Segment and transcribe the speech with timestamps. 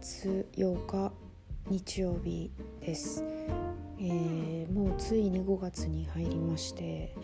[0.00, 1.12] 月8日
[1.70, 2.50] 日曜日
[2.80, 3.24] です、
[3.98, 7.14] えー、もうついに5月に入りまして、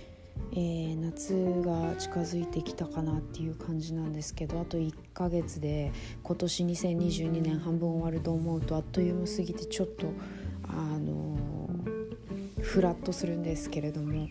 [0.53, 10.07] えー、夏が近づいてきたかなっていう感じなんですけどあと1ヶ月で今年2022年半分終わると思うとあっという間すぎてちょっと
[10.69, 14.29] あのー、フラッとするんですけれども。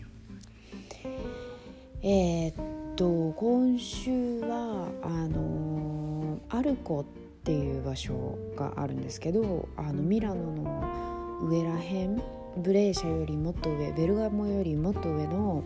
[2.04, 2.54] えー、っ
[2.96, 12.22] と今週はあのー、アルコってっていう場所があるんですけどあのミラノの上らへん
[12.56, 15.64] ブレーシャよりもっと上ベルガモよりもっと上の、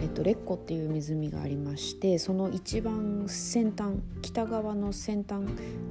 [0.00, 5.38] えっと、レッコっていう湖がありましてその一番先端北側の先端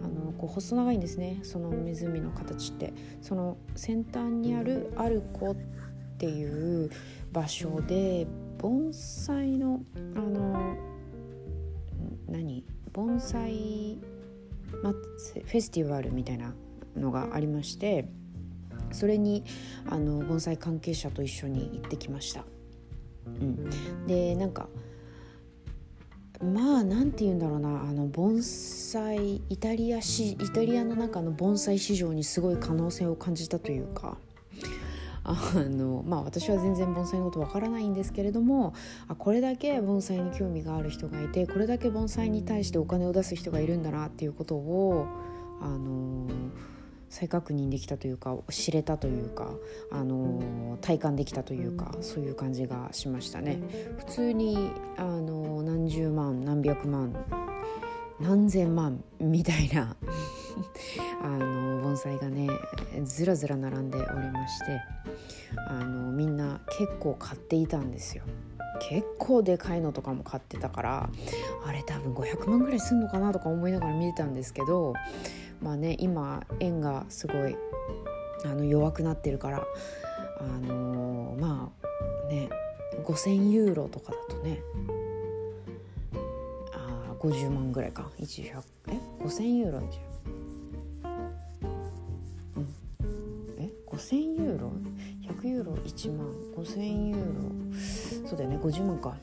[0.04, 1.42] あのこう細長いんですね。
[1.44, 2.94] その湖の形って。
[3.22, 5.56] その先端にあるアルコっ
[6.18, 6.90] ていう
[7.34, 8.26] 場所で
[8.58, 9.82] 盆栽の
[10.16, 10.78] あの
[12.30, 12.64] 何？
[12.94, 13.98] 盆栽
[14.84, 16.54] まあフェスティバルみたいな
[16.96, 18.08] のがありまして
[18.92, 19.44] それに
[19.88, 22.44] あの盆栽関係者と一緒に行ってきました。
[23.26, 23.70] うん、
[24.08, 24.68] でなんか
[26.42, 34.18] まあなんて言うんだろうなあの盆栽イタリアしイタリアの中の盆栽市場にすごい可能性を感じたというか
[35.30, 38.74] あのまあ私は全然盆栽のことわからないんですけれども
[39.08, 45.06] あこれだけ盆栽に興味がある人がいてこれだけ盆栽に対してお金を出す人がいるんだなっていうことを
[45.62, 46.28] あの
[47.10, 49.50] 再確認できたというか知れたというか、
[49.92, 53.60] あの体感できたというかそういう感じがしましたね。
[53.98, 57.14] 普通に、あの何十万何百万
[58.20, 59.96] 何千万みたいな
[61.24, 62.50] あの盆栽がね
[63.04, 64.82] ずらずら並んでおりまして
[65.68, 68.24] あのみんな結構買っていたんですよ。
[68.82, 71.10] 結構でかいのとかも買ってたから
[71.66, 74.94] あれ多分500万ぐらいすんのかなとか思いながら見てたんですけど
[75.62, 77.58] まあね今円がすごい
[78.46, 79.68] あの弱くなってるから
[80.40, 82.50] あのー、まあね
[83.04, 84.62] 5,000ユーロとかだとね
[87.20, 88.10] 150万ぐらいか。
[88.20, 88.44] 1
[88.88, 89.82] え？5,000ユーロ
[93.88, 94.72] 5,000ユーロ
[95.28, 97.18] ？100ユーロ？1万？5,000ユー
[98.24, 98.28] ロ？
[98.28, 98.58] そうだよね。
[98.58, 99.18] 50万か。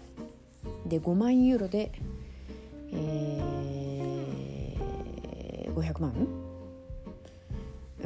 [0.87, 1.93] で5万ユーロで
[2.93, 6.46] えー、500万？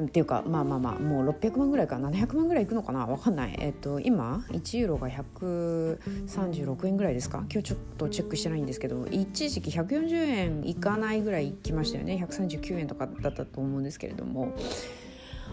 [0.06, 3.56] っていうかまあまあまあもう600万ぐらいか700万ぐらいいくのかな分かんない。
[3.58, 7.44] えっと今1ユーロが136円ぐらいですか？
[7.50, 12.24] 今日ちょっとチェックしてないんですけど一時期140円いかないぐらいいきましたよね。
[12.26, 14.54] 139円とかだったと思うんですけれども。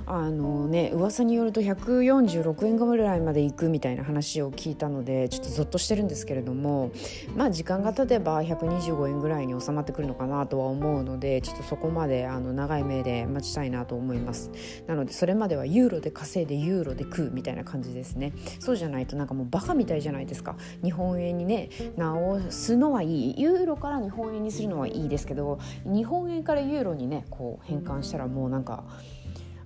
[0.06, 6.92] あのね噂によると146円ぐらいまで行くみたいな話を聞いたのでちょっとゾッとしてるんですけれども
[7.36, 14.52] まあ時間が経てば125円ぐらいに収まってくるのかなとは思うのでちょっとそこまであの長い目で待ちたいなと思います。
[14.88, 18.34] なのでそれまではユーロで稼いでユーロで食うみたいな感じですね。
[18.60, 20.56] そうじゃないとなんかもうバカみたいじゃないですか。
[20.84, 23.42] 日本円にね直すのはいい。
[23.42, 28.84] ユーロから日本円にするのはいいですけど日本円からユーロにねこう変換したらもうなんか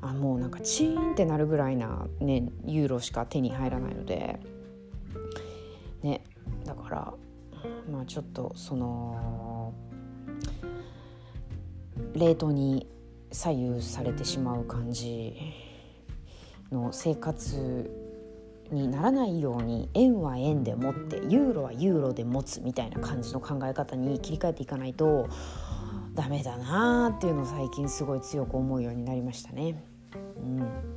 [0.02, 4.40] あもうなんかチーンってなるぐらいな、ね、ユーロしか手に入らないので
[6.02, 6.24] ね
[6.66, 7.14] だから
[7.92, 9.74] まあちょっとその
[12.14, 12.88] 冷凍に
[13.32, 15.36] 左右されてしまう感じ
[16.72, 17.90] の生活
[18.72, 25.28] にならないように円は円で持ってユーロはユーロで持つみたいな感じの考え方に切り替えていかないと
[26.14, 29.91] ダメだなーっていうのを最近すごい強く思うようになりましたね。
[30.42, 30.92] うん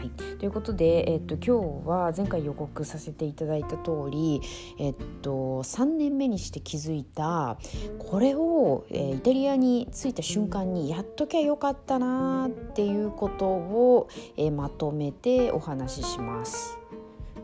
[0.00, 4.40] はい、ということで、えっと、今日は前回予告させていただいた通り、
[4.78, 7.58] えっと、3年目にして気づいた
[7.98, 14.08] これを、えー、イタリアに着いた瞬間にやっときゃよかったなっていうことを、
[14.38, 16.78] えー、まとめてお話しします。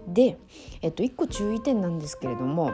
[0.09, 0.39] で、
[0.81, 2.73] えっと、1個注意点なんですけれども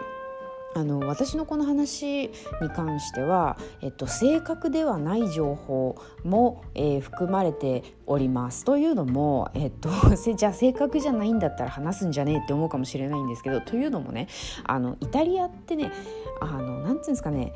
[0.75, 2.31] あの私のこの話
[2.61, 8.65] に関しては、えっと、正確ではない情報も、えー、含まれております。
[8.65, 9.91] というのも、えっと、
[10.35, 14.29] じゃあ正確じゃないんだったら話すんじゃねえって思うかもしれないんですけどというのもね
[14.65, 15.93] あのイタリアってね
[16.41, 17.53] あのなんていうんですかね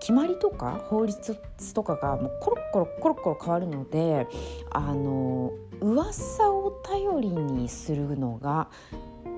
[0.00, 1.36] 決まりとか法律
[1.72, 4.26] とかがもうコロコロコロコロ変わるので
[4.70, 8.68] あの噂を頼りにするのが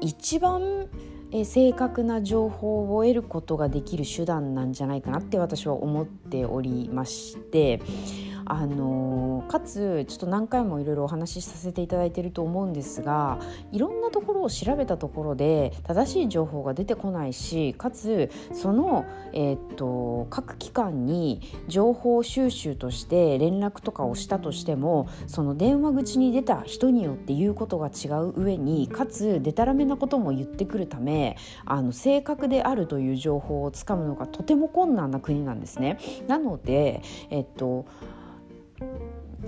[0.01, 0.89] 一番
[1.39, 7.83] え正確な情報を得ることができる手段なんじゃないかなって私は思っておりまして
[8.47, 13.39] あのかつちょっと何回もいろいろお話しさせていただいてると思うんですが
[13.73, 35.99] いろんなところを調べたところで正しい情報が出てこないしかつその、えー、っと各機関に情報収集として連絡とかをしたとしてもその電話口に出た人によって言うことが違う上にかつでたらめなことも言ってくるためあの正確であるという情報をつかむのがとても困難な国なんですね。
[36.29, 37.87] なので、えっと、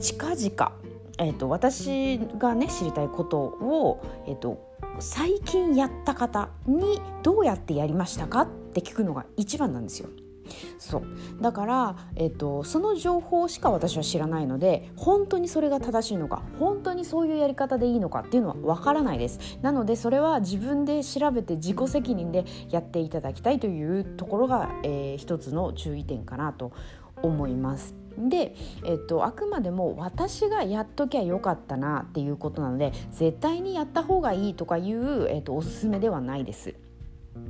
[0.00, 0.72] 近々、
[1.18, 10.08] えっと、私がね知りたいことを、えっと、最近やった方にどうやってやりましたかって聞くのが一番なんですよ。
[10.78, 26.72] そうだから、えっと、その情報しか私は知らないので本当にそれが正しいのか本当にそういうやり方でいいのかっていうのはわからないですなのでそれは自分で調べて自己責任でやっていただきたいというところが、えー、一つの注意点かなと
[27.22, 28.07] 思います。
[28.18, 28.54] で、
[28.84, 36.74] えっと、あくまでも私がやっときゃよかったなっていうことなので絶対にやった方がいいとかいう、えっと、おすすめではないです。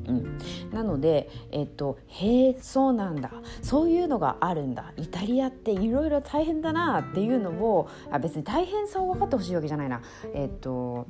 [0.06, 0.38] うん、
[0.70, 3.30] なので、えっと、へえそうなんだ。
[3.62, 4.92] そういうのがあるんだ。
[4.96, 10.02] イタリアっていろいろ大変だなっていうのをあ別に大変さを分かってほしいわけじゃないな。
[10.34, 11.06] えっと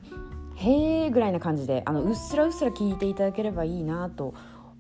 [0.55, 4.35] へえぐらいな感じであのうっすらうっすら聞いていただければいいなと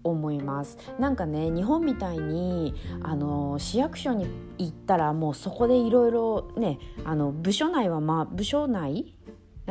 [0.04, 0.78] 思います。
[0.98, 4.26] なんかね日本みたいにあの市役所に
[4.58, 9.14] 行ったらもうそこでいろいろねあの部署内はまあ部署内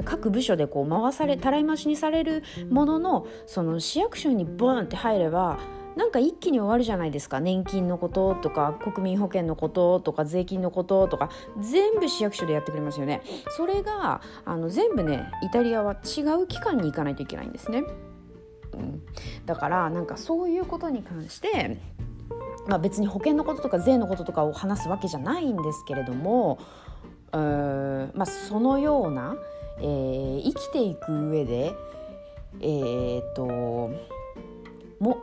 [0.06, 5.58] 各部署でこう回されたらい回しにされるもののその市役所にボンって入れば
[5.96, 7.40] なんか一気に終わるじゃないですか。
[7.40, 13.24] 年金のこととか国民保険のこととか税金のこととか全部市役所でやってくれますよね。
[13.50, 17.84] それがあの全部ねイタリアは違う機関に行かないといけないんですね、
[18.78, 19.02] うん、
[19.46, 21.80] だからなんかそういうことに関して
[22.68, 26.60] まあ、別に保険のこととか税のこととかを話すわけじゃないんですけれども
[27.32, 29.38] うー、まあ、そのような
[29.80, 31.74] えー、生きていく上で
[32.60, 33.46] えー、っと
[35.00, 35.20] も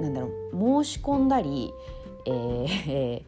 [0.00, 1.72] なんだろう申し込んだり、
[2.26, 3.22] えー、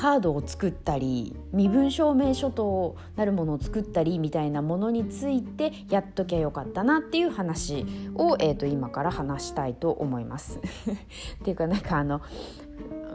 [0.00, 10.58] カードを作ったり身分証明書となるものを作ったりみたいなものについてやっときゃよかったなっていう話を、えーと、と今から話したいと思います。
[11.38, 12.22] っていうかなんかあの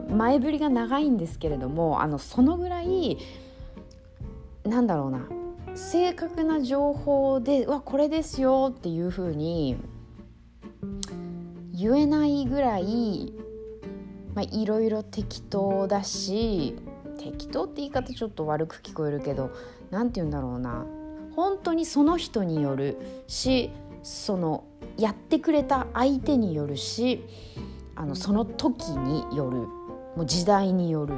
[0.08, 3.18] 前振りが長いんですけれどもあのそのぐらい
[4.62, 5.26] なんだろうな
[5.74, 9.76] 正確な情報でわこれですよっていうふうに
[11.72, 13.32] 言えないぐらい
[14.36, 16.76] まあいろいろ適当だし
[17.18, 19.50] 適当って言い方ちょっと悪く聞こえるけど
[19.90, 20.86] 何て言うんだろうな。
[21.34, 22.96] 本当にその人による
[23.26, 23.70] し
[24.02, 24.64] その
[24.96, 27.24] やってくれた相手によるし
[27.94, 29.58] あのその時による
[30.16, 31.14] もう時代による。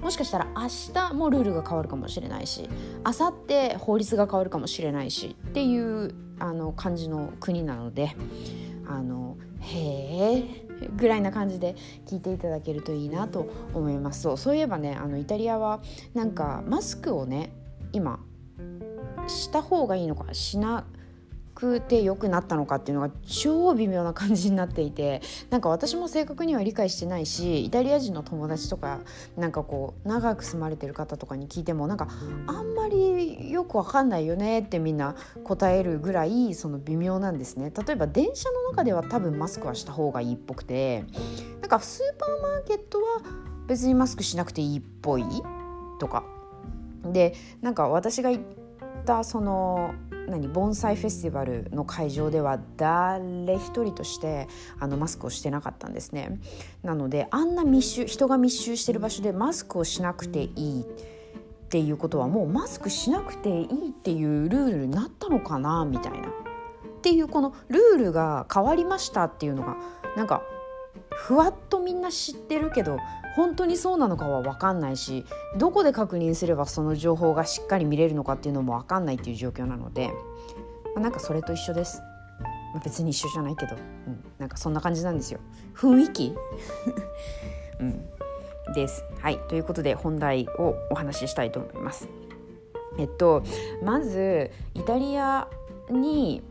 [0.00, 2.68] もしかしたら明日もルールが変わるかもしれないし
[3.06, 8.16] 明後日法律が変わるかもしれないしっていうあの感じの国なので
[8.88, 10.61] あのへえ
[10.96, 11.76] ぐらいな感じで
[12.06, 14.22] 聞いていただけるといいなと思います。
[14.22, 15.80] そうそういえばねあのイタリアは
[16.14, 17.52] なんかマスクをね
[17.92, 18.20] 今
[19.28, 20.86] した方がいいのかしな
[21.62, 28.98] くて良くなったのかっていうのが超微妙な感じになっていてなんか私も正確には理解してないしイタリア人の友達とか
[29.36, 32.08] なんかこう長く住まれてる方とかに聞いてもなんか
[32.48, 35.14] あんまりよくわかんないよねってみんな
[35.44, 37.72] 答えるぐらいその微妙なんですね。
[37.86, 41.04] 例えば電車の中では多分マスクはした方がいいっぽくて
[41.60, 43.20] なんかスーパーマーケットは
[43.68, 45.24] 別にマスクしなくていいっぽい
[46.00, 46.24] とか。
[47.04, 48.30] でなんか私が
[49.02, 49.94] ったその
[50.28, 56.40] 何盆栽フェスティバルの会場では誰一人としてあのマスクをしてなかったんですね。
[56.82, 60.84] なのであんな密集人が密集してる場所でマスクをしなくていいっ
[61.68, 66.28] ていうことはもうマスクしなくていいっていうルールになったのかなみたいな。
[66.28, 66.30] っ
[67.02, 69.76] ていうこのルールが変わりましたっていうのが
[70.16, 70.42] なんか
[71.10, 72.96] ふわっとみんな知ってるけど
[73.34, 75.24] 本当にそうなのかは分かんないし
[75.56, 80.08] どこで確認すればその情報がしっかり見れるのかっていうのも分かんないっていう状況なので、
[80.94, 82.02] まあ、なんかそれと一緒です。
[82.74, 85.40] まあ、別に一緒じゃないけど、うん、なんかそんな感じなんですよ。
[85.74, 86.34] 雰囲気、
[87.80, 89.04] うん、です。
[89.20, 92.08] はいということで本題をお話ししたいと思います。
[92.98, 93.42] えっと
[93.82, 95.48] まずイタリア
[95.90, 96.42] に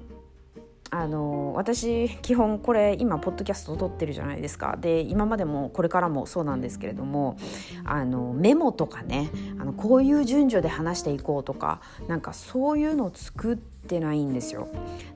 [0.94, 7.38] あの私基本これ今ポッドキャストを撮ってるじゃないですかで今までもこれからもそうなんですけれども
[7.86, 11.80] あのメモとかねあのこういう順序で話していこうとか
[12.10, 14.68] なんかそういうのを作ってないんですよ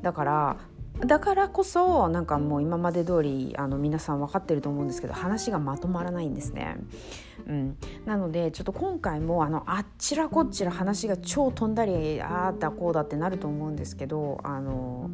[0.01, 0.57] だから
[1.01, 6.77] だからこそなんかもう今まで通りあの皆さん分かってると思うんですけど話がまとまらないんですね。
[7.47, 15.11] うん、なのでちょっと今回もあのあっちらこっちら話が超飛んだりああだこうだってなると思うんですけどあの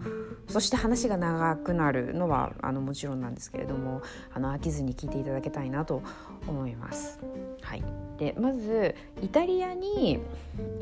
[0.47, 4.01] そして話が長くなるのはあのもちろんなんですけれども
[4.33, 6.01] あの飽きずに聞いていただけたいなと
[6.47, 7.19] 思います。
[7.61, 7.83] はい、
[8.17, 10.19] でまずイタリアに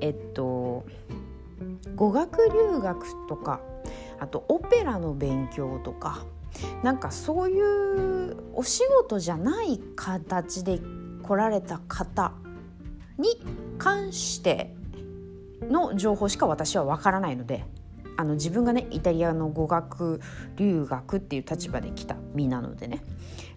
[0.02, 0.86] えっと
[1.96, 3.60] 語学留学とか
[4.20, 6.26] あとオペラの勉強とか
[6.84, 10.80] なんかそういうお仕事じゃない形で
[11.30, 12.32] 来られた方
[13.20, 13.30] に
[13.78, 14.74] 関して
[15.62, 17.66] の情報しか私は分からないので
[18.18, 20.22] あの自分がねイタリアの語学
[20.56, 23.04] 留学っていう立場で来た身なのでね、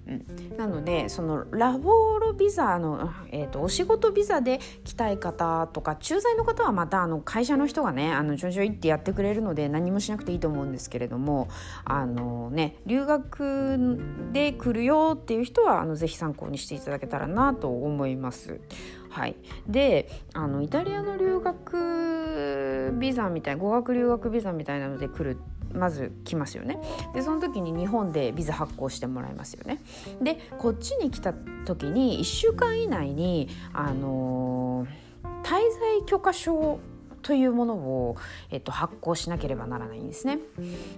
[0.06, 11.48] うん、なのでそのラボーロビザの、えーと、お仕事ビザで来たい方とか駐在の方はまたあの会社の人がねあのちょいちょいってやってくれるので何もしなくていいと思うんですけれども
[11.84, 14.00] あのね留学
[14.32, 18.60] で来るよっていう人はあのぜひ参考にしていただけたらなと思います。
[19.08, 19.36] はい、
[19.68, 25.36] であのイタリアの留学ビザみたい語学留学ビザみたいなので来る
[25.74, 26.78] まず来ますよね
[27.14, 29.82] でその時に日本でビザ発行してもらいますよね
[30.20, 31.32] でこっちに来た
[31.64, 36.80] 時に1週間以内にあのー、滞在許可証
[37.22, 38.16] というものを、
[38.50, 40.40] えっと、発行しなければならないんですね。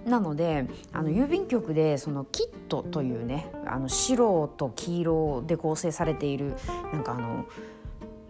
[0.05, 6.55] なのであの郵便局でそのキットというねあの白と黄色で構成されている
[6.91, 7.45] なんかあの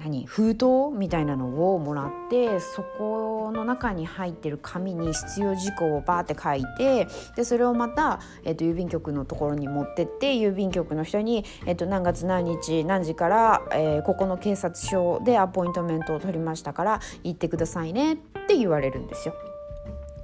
[0.06, 19.34] 何封筒みたいなのをもらってそこの中に入ってる紙に必要事項をバーって書いてでそれをまた、えーと、郵便局のところに持ってって郵便局の人に、えーと、何月何日何時から、えー、ここの警察署でアポイントメントを取りましたから行ってくださいねって言われるんですよ。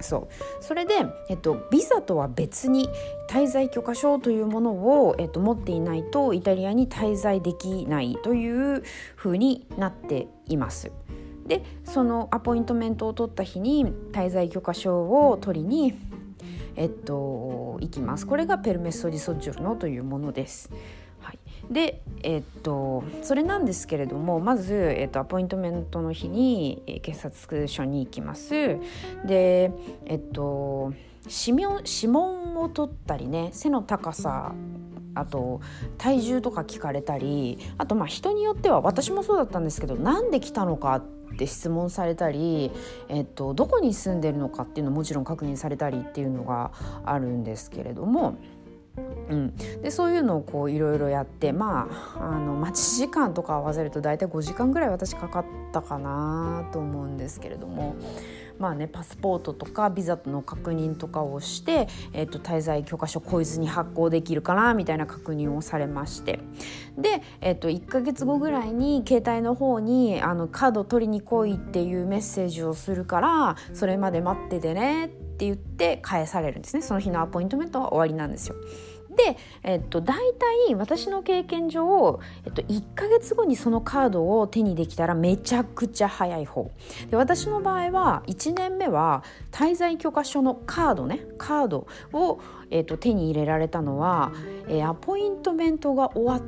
[0.02, 0.94] そうそれで、
[1.28, 2.88] えっと、ビザとは別に
[3.28, 8.82] 滞在許可証というものを、えっと、持っていないとイタリアに滞在できないという
[9.16, 10.92] ふうになっています。
[11.46, 15.94] でそのアポイントメントを取った日に滞在許可証を取りに
[16.76, 20.70] えっと行きますこれがペルメッソ・ディ・ソジョルノというものです。
[21.70, 28.78] で、えっと、それなんですけれどもまず、えっと、アポイントメントの日に、え警察署に行きます。
[29.24, 29.72] で
[30.06, 30.92] えっと
[31.26, 34.54] 指紋指紋を取ったりね背の高さ
[35.14, 35.60] あと
[35.98, 42.70] 体重とか聞かれたりあとまあ人によっては私もそうだったんですけどなんで来たのかって質問されたり、
[43.08, 46.72] えっと、どこに住んでるのかっていうのももちろん確認されたりっていうのが
[47.04, 48.36] あるんですけれども。
[48.96, 57.96] うん、でそういうのをいろいろやってまああの待ち時間とか合わせると大体5時間ぐらい私かかったかなと思うんですけれども。
[58.58, 66.38] まあね、パスポートとかビザの確認とかをして、えー、と滞在許可書こいつに発行できるかなみたいな確認をされまして
[66.96, 78.56] で、えー、と1か月後ぐらいに携帯の方にあのカード取りに来いっていうメッセージをするからそれまで待っててねってって言って返されるんですねその日のアポイントメントは終わりなんですよ。
[79.14, 86.70] で、えっと、大体私の経験上、えっと、1ヶ月後にそのカードを手にできたらめちゃくちゃ早い方
[87.10, 94.32] で私の場合は1年目は滞在許可書のカードねカードを、えっと、手に入れられたのは、
[94.66, 96.42] えー、アポイントメントが終わっ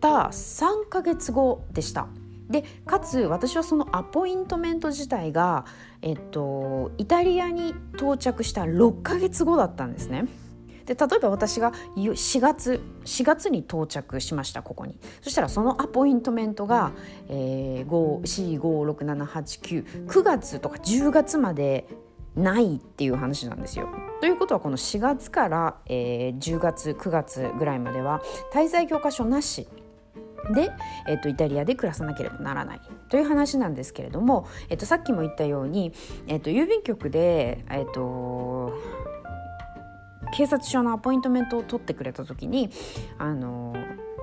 [0.00, 2.08] た3ヶ月後でした。
[2.48, 5.64] でかつ私はそのアポイントメント自体が、
[6.04, 10.26] えっと、イタリアに到着した6ヶ月後だったんですね。
[10.84, 16.92] で例えば私が4月4月に到着しましたここにそしたらそのアポイントメントが、
[17.30, 21.86] えー、4567899月とか10月まで
[22.36, 23.88] ないっていう話なんですよ。
[24.20, 28.20] ということはこの4月から、えー、10月9月ぐらいまでは
[28.52, 29.66] 滞在教科書なし
[30.52, 30.70] で、
[31.06, 35.92] えっと、イタリアで暮らさなければならないという話なんですけれども、えっと、さっきも言ったように、
[36.26, 38.72] えっと、郵便局で、えっと、
[40.36, 42.70] 警察署のアポイントメントを取ってくれた時に
[43.18, 43.74] あの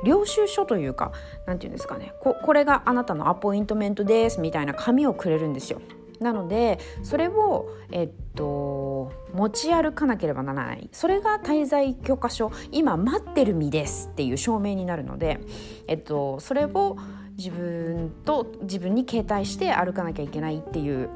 [0.03, 1.11] 領収書というか
[1.45, 5.81] 何て言うんですかねここれがあなたのアポイントメントですみたいな紙をくれるんですよ。
[6.21, 10.87] なのでそれを、えっと、持ち歩かなければならない。
[10.91, 12.51] それが滞在許可書。
[12.71, 15.39] 今待ってる身ですっていう証明になるので、
[15.87, 16.97] えっと、それを
[17.37, 21.09] 自分と自分に携帯して歩かなきゃいけないっていう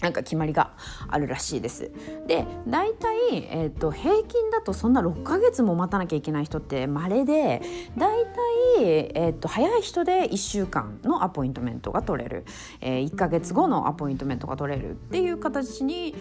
[0.00, 0.72] なんか決まりが
[1.08, 1.90] あるらしいです。
[2.26, 3.16] で大体、
[3.50, 7.62] えーと、平均だとそんな6ヶ月も待たなきゃいけない人って稀で
[7.96, 12.44] 大体、えーと、早い人で1週間のアポイントメントが取れる、
[12.80, 16.14] えー、1ヶ月後のアポイントメントが取れるっていう形に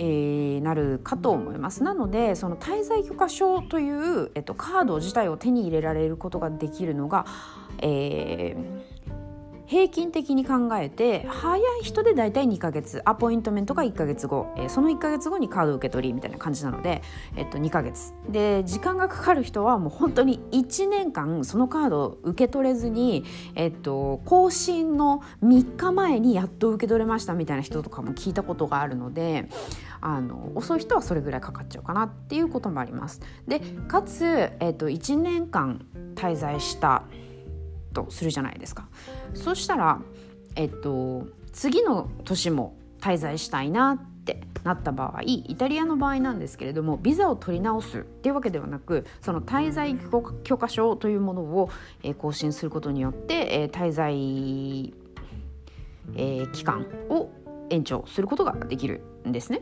[0.00, 7.26] えー、なるかと思いますなのでその滞在許可証という、えっと、カード自体を手に入れられることができるのが、
[7.82, 8.97] えー、
[9.68, 17.02] 平均的に考えて早い人で大体2ヶ月アポイントメントが1ヶ月後、えー、その1ヶ月後にカード受け取りみたいな感じなので、
[17.36, 23.24] えっと、2ヶ月で時間がかかる人はもう本当に1年間そのカードを受け取れずに、
[23.56, 29.50] えっと、更新の3日前にやっと受け取れましたみたいな人とかも聞いたことがあるので
[30.00, 33.20] あの遅い人はそれぐらいかかっちゃうかなっていうこともあります。
[33.46, 34.24] でかつ、
[34.60, 35.84] えっと、1年間
[36.14, 37.02] 滞在した
[38.04, 38.88] とするじゃないですか
[39.34, 40.00] そしたら
[40.56, 49.96] えっと次の年も滞在したいなってなった場合イタリアの場合なんですけれどもビザを取り直すっていうわけではなくその滞在
[50.44, 51.70] 許可証というものを、
[52.02, 54.94] え更新することによって、え滞在、
[56.16, 57.30] え、期間を
[57.70, 59.60] 延長することができるんですね。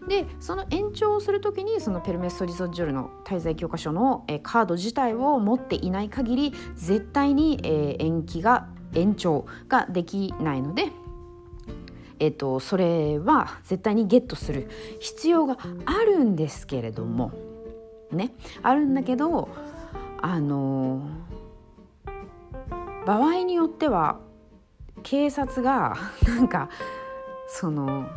[0.00, 10.92] うん、でその延長をする時にそのペルメッソ・リゾッジョルの滞在許可書の、え、カード自体を持っていない限り絶対に、えー、延期が延長ができないので。
[12.20, 17.30] えーと、それは絶対にゲットする必要があるんですけれども
[18.10, 19.48] ねあるんだけど
[20.20, 21.02] あの
[23.06, 24.18] 場合によっては
[25.02, 25.96] 警察が
[26.26, 26.68] なんか
[27.48, 28.08] その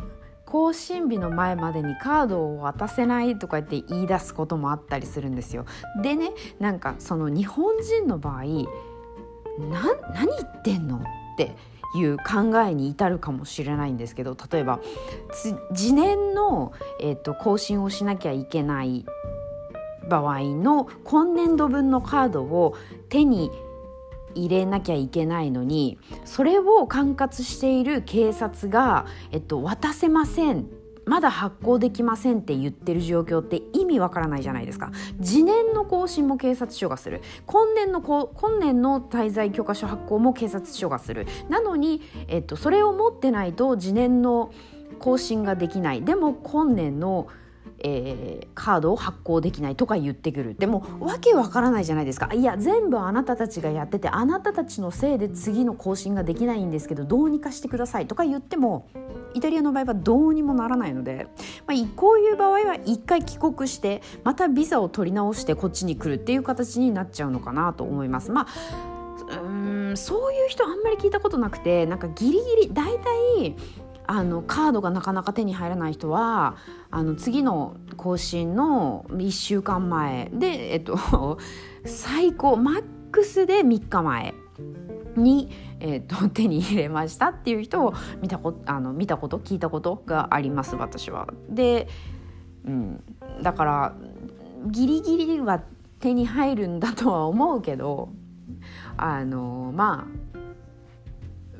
[0.52, 5.64] 更新日の前までにカードを渡せないとか言って言い出すこともあったりするんですよ。
[6.02, 8.66] でねなんかその日本人の場合な
[10.12, 11.00] 何言ってんのっ
[11.38, 11.56] て
[11.96, 14.80] いう考えに至るかもしれないんですけど例えば
[15.74, 19.06] 次年の、えーと、更新をしなきゃいけない
[20.06, 22.76] 場合の今年度分のカードを
[23.08, 23.50] 手に
[24.34, 30.66] 入れなきゃいけないのにそれを管轄している警察が、えっと、渡せません。
[31.04, 34.92] まだ発行できませんって言ってる状況って意味わからないじゃないですか。
[35.20, 37.22] 次年の更新も警察署がする。
[37.46, 41.26] 今年の今年の滞在許可書発行も警察署がする。
[41.48, 44.52] なのに、えっと、それを持ってないと次年の
[45.00, 46.02] 更新ができない。
[46.02, 47.26] でも今年の
[47.84, 58.88] えー、カードを発行できないとか言ってくるでもわけわからないじゃないですかいや全部あなたたちがやっててあなたたちのせいで次の更新ができないんですけどどうにかしてくださいとか言っても
[59.34, 61.26] イタリアの場合はどうにもならないので、
[61.66, 68.30] まあ、こういう場合は一回帰国してまたビザを取り直してこっちに来るっていう形になっちゃうのかなと思います。
[68.30, 68.92] まあ
[69.40, 69.48] う
[69.92, 73.56] んそういう人あんまり聞いたことなくてなんかギリギリ大体
[74.14, 76.56] あのカードがなかなか手に入らない人は
[76.90, 81.38] あの次の更新の1週間前で、えっと、
[81.86, 84.34] 最高マックスで3日前
[85.16, 85.48] に、
[85.80, 91.26] えっと、 手に入れましたっていう人を見たこあの見たこと聞いたことがあります私は。
[91.48, 91.88] で、
[92.66, 93.02] うん、
[93.40, 93.94] だから
[94.66, 95.62] ギリギリは
[96.00, 98.10] 手に入るんだとは思うけど
[98.98, 100.31] あのまあ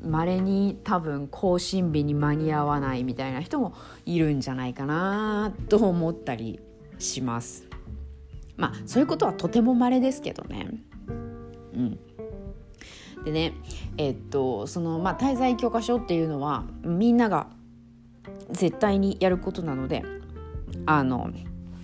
[0.03, 3.73] 稀に多分更新日に間に合わないみたいな人も
[4.05, 6.59] いるんじゃないかなと思ったり
[6.99, 7.65] します。
[8.57, 10.67] まあそういうことはとても稀ですけどね。
[11.73, 11.99] うん、
[13.23, 13.53] でね
[13.97, 17.47] えっとそのまあ滞在許可証っていうのはみんなが
[18.51, 20.03] 絶対にやることなので
[20.85, 21.29] あの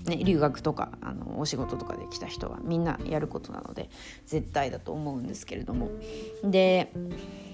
[0.10, 3.90] ね、留学とかあのお仕事とかで来た人はみんなやることなので
[4.26, 5.90] 絶対だと思うんですけれども。
[6.44, 6.92] で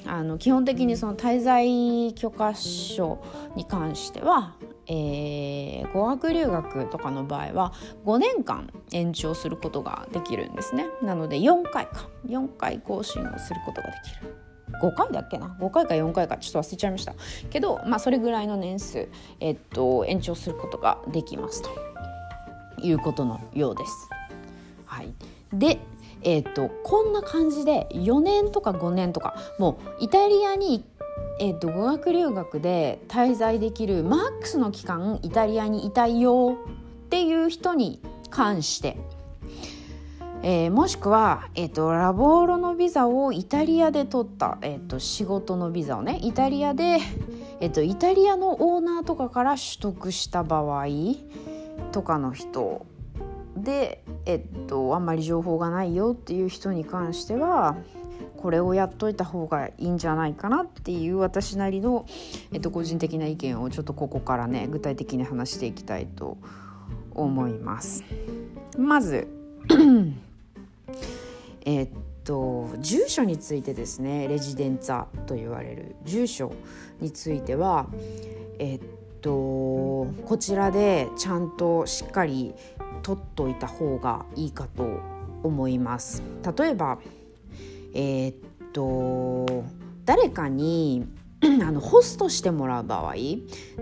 [0.08, 3.24] あの基本的にその滞在許可証
[3.56, 4.56] に関しては、
[4.88, 7.74] えー、語学留学とかの場合は
[8.06, 10.86] 5年間延長することができるんですね。
[11.02, 12.08] なので4回か。
[12.28, 14.36] 4回更新をすることができる。
[14.82, 16.38] 5回だっけな？5回か4回か。
[16.38, 17.16] ちょっと忘れちゃいました。
[17.50, 21.95] けど、まあ、それぐらいの年数、えっと、延長することができますと。
[22.82, 24.10] いうことのようです。
[24.86, 25.14] はい、
[25.54, 25.80] で
[26.28, 30.84] えーと、こんな感じで4年とか5年とかもうイタリアに、
[31.40, 36.58] えーと、語学留学で滞在できるマックスの期間イタリアにいたいよ
[37.06, 38.98] っていう人に関して、
[40.42, 46.98] えー、もしくは、えーと、ラボーロのビザをイタリアで取った、えー、と仕事のビザをねイタリアで、
[47.60, 50.88] えー、とイタリアのオーナーとかから取得した場合
[51.96, 52.86] とかの人
[53.56, 57.78] で、えっと、あんまり情報がないよっていう人に関しては
[58.36, 62.06] これをやっといた方がいいんじゃないかなっていう私なりの、
[62.52, 66.38] えっと、個人的な意見をちょっとここからね具体的に話していきたいと
[67.12, 68.04] 思います。
[68.78, 69.30] まず
[71.64, 71.90] えっ
[72.26, 76.52] と住所についてですねレジデンツァと言われる住所
[77.00, 77.88] については
[78.60, 78.82] えっ
[79.26, 82.54] とこちらでちゃんとしっかり
[83.02, 85.00] 取っといた方がいいかと
[85.42, 86.22] 思います。
[86.58, 87.00] 例えば
[87.96, 88.36] えー、っ
[88.72, 89.64] と
[90.06, 91.08] 誰かに
[91.66, 93.16] あのホストしてもらう場合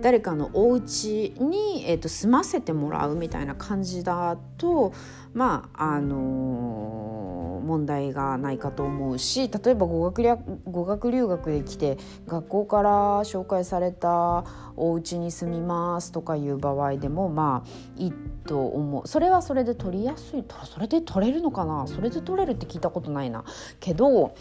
[0.02, 4.93] 誰かのお家に、えーと、住ませてもらうみたいな感じだと
[5.34, 10.23] まああのー、問題がないかと思うし例えば語学
[10.65, 11.97] 語学留学で来て
[12.28, 12.89] 学校から
[13.21, 14.45] 紹介された
[14.76, 18.13] お家に住みますとかいう場合でもまあいい
[18.45, 19.08] と思う。
[19.08, 20.43] それはそれで取りやすい。
[20.65, 21.88] それで取れるのかな？
[21.88, 23.45] それで取れるって聞いたことないな。
[23.80, 24.36] けど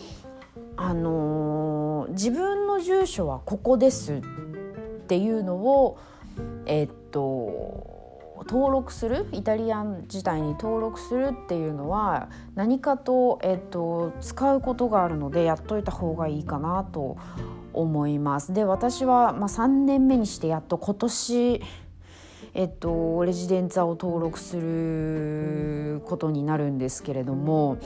[0.76, 4.20] あのー、自分の住所はここですっ
[5.06, 5.98] ていうのを
[6.66, 8.02] えっと
[8.48, 17.16] 登録するイタリアン自体に登録するっていうのは何かと,、えっと使うことがあるのでやっといた方がいいかなと
[17.72, 18.52] 思います。
[18.52, 21.62] で私は、まあ、3年目にしてやっと今年
[22.54, 27.78] えっと、レジデンツァを登録することになるんですけれども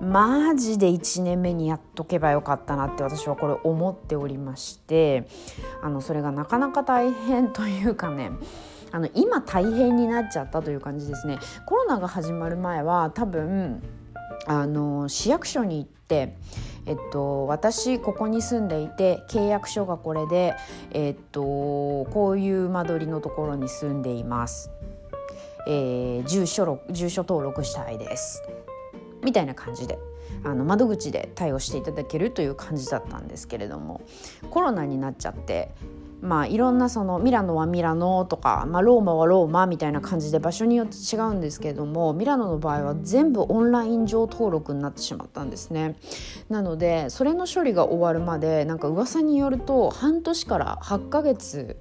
[0.00, 5.26] マジで1年目にやっとけばよかったなって私はこれ思っておりまして
[5.82, 8.30] あのそれがなかなか大変というかね
[8.92, 11.38] あの今大変になっちゃったという感じですね。
[11.66, 13.82] コロナが始まる前は多分
[14.46, 15.90] あの市役所に行っ
[16.86, 20.54] えっと、私ここに住んでいて契約書がこれで、
[20.90, 24.70] えっと、こういう間取りのところに住んでいます、
[25.66, 28.42] えー、住所住所登録したいです。
[29.22, 29.98] みたいな感じで
[30.44, 34.02] あの窓口で対応していただけるという感じだったんですけれども
[34.50, 35.70] コロナになっちゃって
[36.20, 45.96] まあいろんなそのミラノはミラノとか、まあ、ローマはローマみたいな感じで場所によって違うんですけれどもミラノの場合は全部オンライン上登録になってしまったんですね
[46.48, 51.76] なのでそれの処理が終わるまでなんか噂によると半年から8ヶ月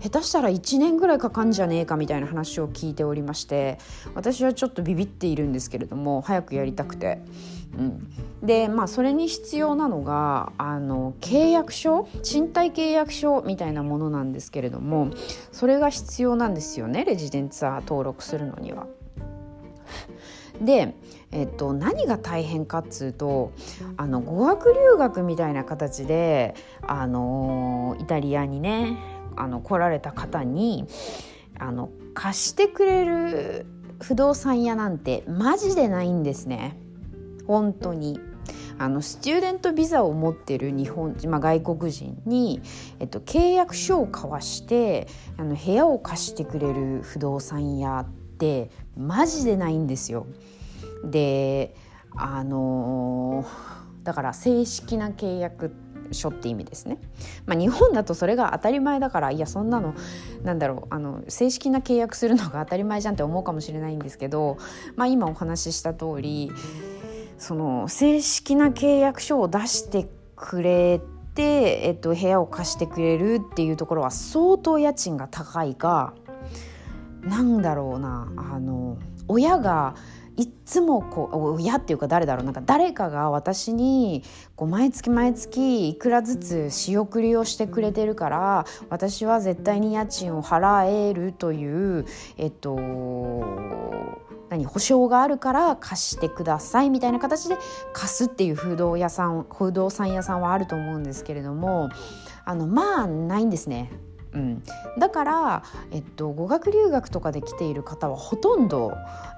[0.00, 3.78] 下手したら1年ぐらいかかんじゃねえかみたいな話を聞いておりまして
[4.14, 7.20] 私はちょっとビビっているんですけれども早くやりたくて。
[7.82, 8.10] ん、
[8.42, 12.08] でまあそれに必要なのがあの契約書？
[12.22, 15.10] 賃貸契約書みたいなものなんですけれども
[15.52, 18.86] それが必要なんですよねレジデンツァー登録するのには。
[20.60, 20.96] で、
[21.30, 23.52] えっと、何が大変かっつうと
[23.96, 28.96] あの語学留学みたいな形であのイタリアにね
[29.36, 30.86] あの来られた方に
[31.58, 33.66] あの貸してくれる
[34.00, 36.76] 不動産屋なんてマジでないんですね。
[37.48, 38.20] 本当に。
[38.78, 42.62] あのスチューデントビザを持ってる日本、まあ、外国人に、
[43.00, 50.26] えっと、契約書を交わしてあの部屋を貸してくれる不動産屋ってマジでないんですよ。
[51.04, 51.74] で
[52.16, 53.44] あの
[54.04, 55.74] だから正式な契約
[56.12, 56.98] 書って意味ですね。
[57.46, 59.94] まあ、日本だとそれが当たり前だからいやそんなの
[60.42, 64.56] なんだろうあの正式な契約するのが当たり前じゃんって思うかもしれないんですけど、
[64.96, 66.50] まあ、今お話しした通り
[67.38, 71.00] その正式な契約書を出してくれ
[71.34, 76.14] て、えっと、部屋を貸してくれるっていうところは相当家賃が高いか
[77.22, 78.98] なんだろうなあの
[79.28, 79.94] 親が
[80.36, 84.22] いっつもこう親っていうか誰だろうなんか誰かが私に
[84.54, 92.76] こう毎月毎月いくらずつ仕送りをしてくれてるから私は絶対に家賃を払えるというえっと
[94.48, 97.56] 何保証があるから貸してくださいみたいな形で
[97.92, 101.90] 貸すっていう不動屋さん不動産屋さんはあると思うんですけれども
[102.44, 103.90] あのまあないんですね。
[104.32, 104.62] うん、
[104.98, 108.92] だから、えっと、語学留学とかで来ている方はほとんど、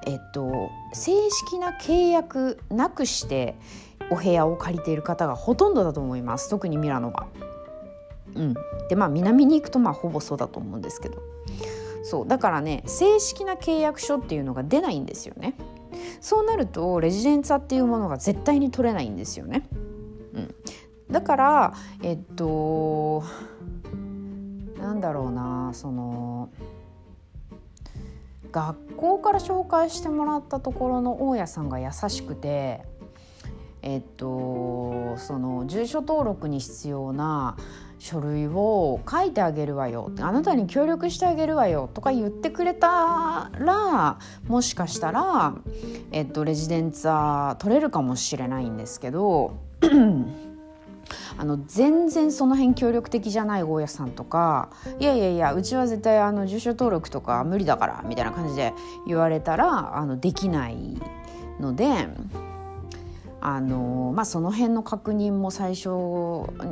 [0.04, 3.56] えっと、正式な契約なくして
[4.10, 6.50] お部屋を借りている方がほとんどだと思います。
[6.50, 7.26] 特にミラノは。
[8.34, 8.54] うん、
[8.88, 11.22] でまあ南に行くとまあほぼそうだと思うんですけど。
[12.02, 15.54] そうだからね正式な契約書っていうのが出ないんですよね。
[16.20, 19.68] そうなるとレジデンツァっていうものが絶対に取れないんですよね。
[20.34, 20.54] うん、
[21.10, 23.24] だからえっと
[24.78, 26.50] なんだろうなその
[28.52, 32.82] 学校から紹介してもらったところの大家さんが優しくて
[33.82, 37.56] えっとその住所登録に必要な
[38.00, 45.54] 書類を書いてあげるわよあなたに協力してあげるわよとか言ってくれたらもしかしたら、
[46.10, 49.60] えっと、レジデンツァ取れるかもしれないんですけど
[51.36, 58.72] あの全然その辺協力的じゃない大家さんとかいやいやいやうちは絶対あの住所登録とか無理だからみたいな感じで
[59.06, 60.96] 言われたらあのできない
[61.60, 62.08] ので。
[63.42, 65.88] あのまあ、その辺の確認も最初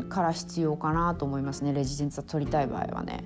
[0.09, 1.73] から必要かなと思いますね。
[1.73, 3.25] レジデンツ取りたい場合はね。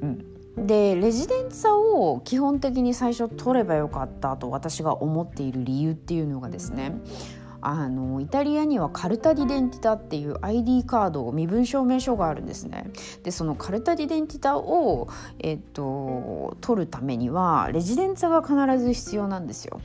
[0.00, 6.94] うん、でレジデンツァを基本的に最初取ればよかったと私が思っている理由っていうのがですね。
[7.66, 12.90] あのイタリアにはカルタ・ディデンティタっていう ID カード身分証明書があるんですね。
[13.22, 19.80] でそのカルタ・ディデンティタを、えっと、取るためにはレジデンツァが必ず必要なんですよ。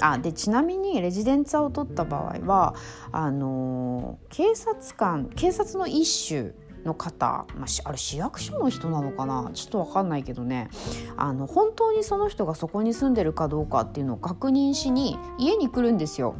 [0.00, 2.74] あでちなみにレジデンツァを取った場合は
[3.12, 6.52] あの警察官警察の一種
[6.84, 9.50] の方、まあ、あれ市役所の人なのかな？
[9.52, 10.70] ちょっと分かんないけどね。
[11.18, 16.36] あの本当にその人がそこに住んでるかどうかっていうのを確認しに家に来るんですよ。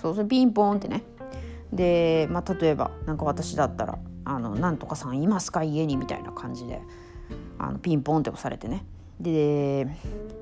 [0.00, 1.02] そうそれピンポンってね。
[1.72, 5.64] で、まあ、例えばなんか私だったら「あのなんとかさんいますか？
[5.64, 6.80] 家に」みたいな感じで
[7.58, 8.84] あのピンポンって押されてね。
[9.20, 9.86] で、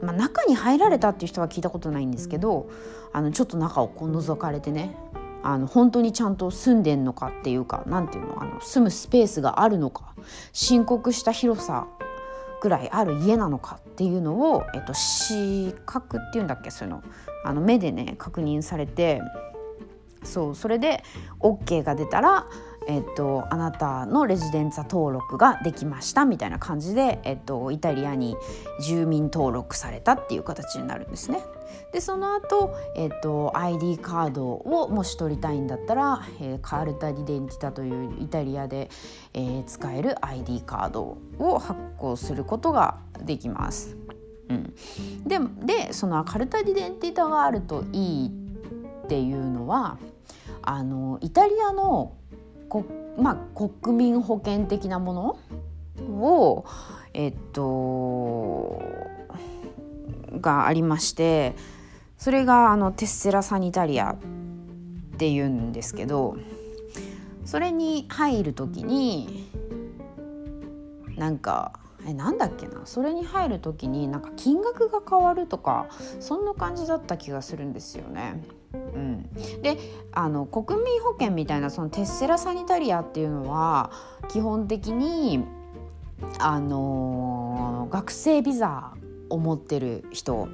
[0.03, 2.71] まあ、中に入られたっていう人は聞いたことないんですけど
[3.13, 4.97] あのちょっと中をこう覗かれてね
[5.43, 10.15] あの本当にちゃんと住んでんのかっていうか何ていうのあの住むスペースがあるのか
[10.53, 11.87] 申告した広さ
[12.61, 17.03] ぐらいある家なのかっていうのを、えっと、視覚っていうんだっけそういうの
[17.45, 19.23] あの目でね確認されて
[20.25, 21.05] そうそれで
[21.41, 22.49] OK が出たら、
[22.89, 28.35] えっと、あなたのレジデンツァ登録ができましたみたいな感じで、えっと、イタリアに
[28.81, 31.43] 住民登録されたっていう形になるんですね。
[31.93, 38.91] でその後、えっと ID カードをもし取りたいんだったら、えー、カールタ・ディデンティタというイタリアで、
[39.35, 43.97] えー、使える ID カードを発行することができます。
[44.49, 44.75] うん、
[45.27, 49.99] ででそのカルタ・ディデンティタがあるといいっていうのは
[50.63, 52.18] あのイタリアの
[52.69, 52.85] こ、
[53.17, 55.39] まあ、国民保険的なもの？
[56.21, 56.65] を
[57.13, 58.81] えっと
[60.41, 61.55] がありまして
[62.17, 64.17] それがあのテッセラ・サニタリアっ
[65.17, 66.37] ていうんですけど
[67.45, 69.49] それに入る時に
[71.17, 72.83] なんかえなんだっけな？
[72.85, 75.89] それに入る時になんか金額が変わるとか
[76.21, 78.45] そんな感じだった気がするんですよね。
[78.75, 79.23] うん、
[79.63, 79.79] で
[80.13, 83.91] あの国民保険みたいなそのテッセラ・サニタリアっていうのは
[84.29, 85.45] 基本的に
[86.39, 88.93] あの学生ビザ
[89.31, 90.49] を持ってる人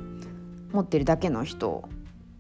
[0.72, 1.88] 持ってるだけの人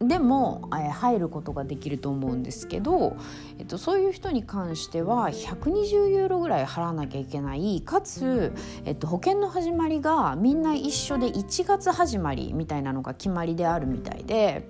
[0.00, 3.16] でも、え入ることができると思うんですけど、
[3.58, 8.52] えっと、そういう人に関しては120ユーロぐらい払わなきゃいけないかつ、
[8.84, 14.68] えっと、保険の始まりがみんな一緒で1月始まりみたいなのが決まりであるみたいで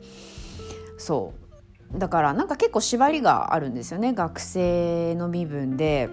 [0.99, 1.33] そ
[1.95, 1.99] う。
[1.99, 6.09] だからなんか結構縛りがあるんですよね学生の身分で。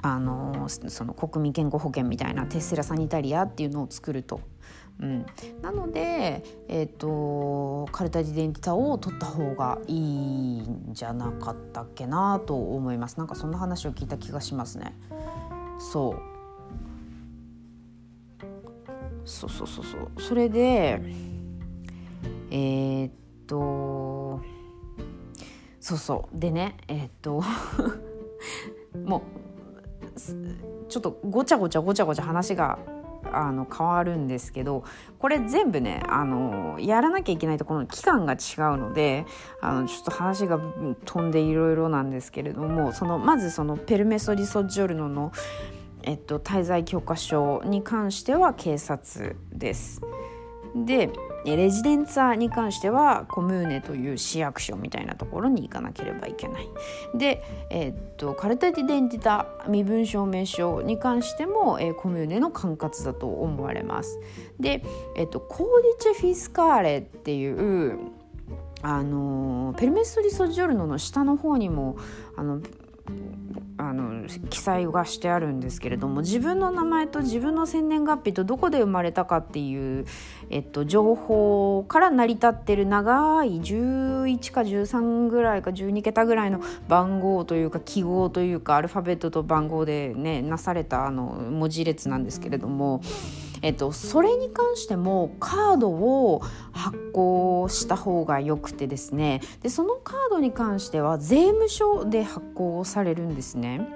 [0.00, 4.40] あのその国民健康保険みたいなテスラサニタリアっていうのを作ると。
[5.00, 5.26] うん、
[5.62, 13.16] なので、えーと、カルタ・ディデンティタを取った方がいいんじゃなかったっけなと思います。
[13.16, 14.96] なんかそんな話を聞いた気がしますね。
[15.78, 16.18] そう。
[19.24, 20.10] そうそうそうそう。
[20.20, 21.00] それで
[22.50, 23.12] えー、っ
[23.48, 24.40] と
[25.80, 27.42] そうそうでねえ、っと
[29.04, 32.78] もうちょっとごちゃごちゃごちゃごちゃ話が
[33.32, 34.84] あの変わるんですけど
[35.18, 38.38] これ全部ねあのやらなきゃいけないところの期間が違う
[38.76, 39.26] ので
[39.60, 40.58] あのちょっと話が
[41.04, 45.32] 飛んでいろいろなんですけれどもそのまずそのペルメソ・ディ・ソジョルノの、
[46.02, 50.00] えっと、滞在許可証に関しては警察です。
[50.74, 51.10] で
[51.44, 56.68] レジデンツァに関してはコムーネという市役所みたいなところに行かなければいけない。
[57.14, 64.18] で、えー、っとカルタディデンティタ身分証明書に関しても、えー、コムーネの管轄だと思われます。
[64.58, 64.82] で、
[65.16, 67.98] えー、っとコーディチェ・フィスカーレっていう
[68.82, 71.96] あのペルメストリ・ソジョルノの下の方にも
[72.36, 72.60] あの
[73.78, 80.04] あの記載がしてあるんですけれども自分の名前と自分の生年月日とどこで生まれたかっていう、
[80.50, 93.00] えっと、情報から成り立ってる長い11か13ぐらいか12桁ぐらいの番号というか記号というかアルファベットと番号でねなされたあの文字列なんですけれども。
[93.62, 96.40] えっと、それに関してもカードを
[96.72, 103.86] 発行した方がよくてですねでそのカードに関しては税務署で発行されるんですね。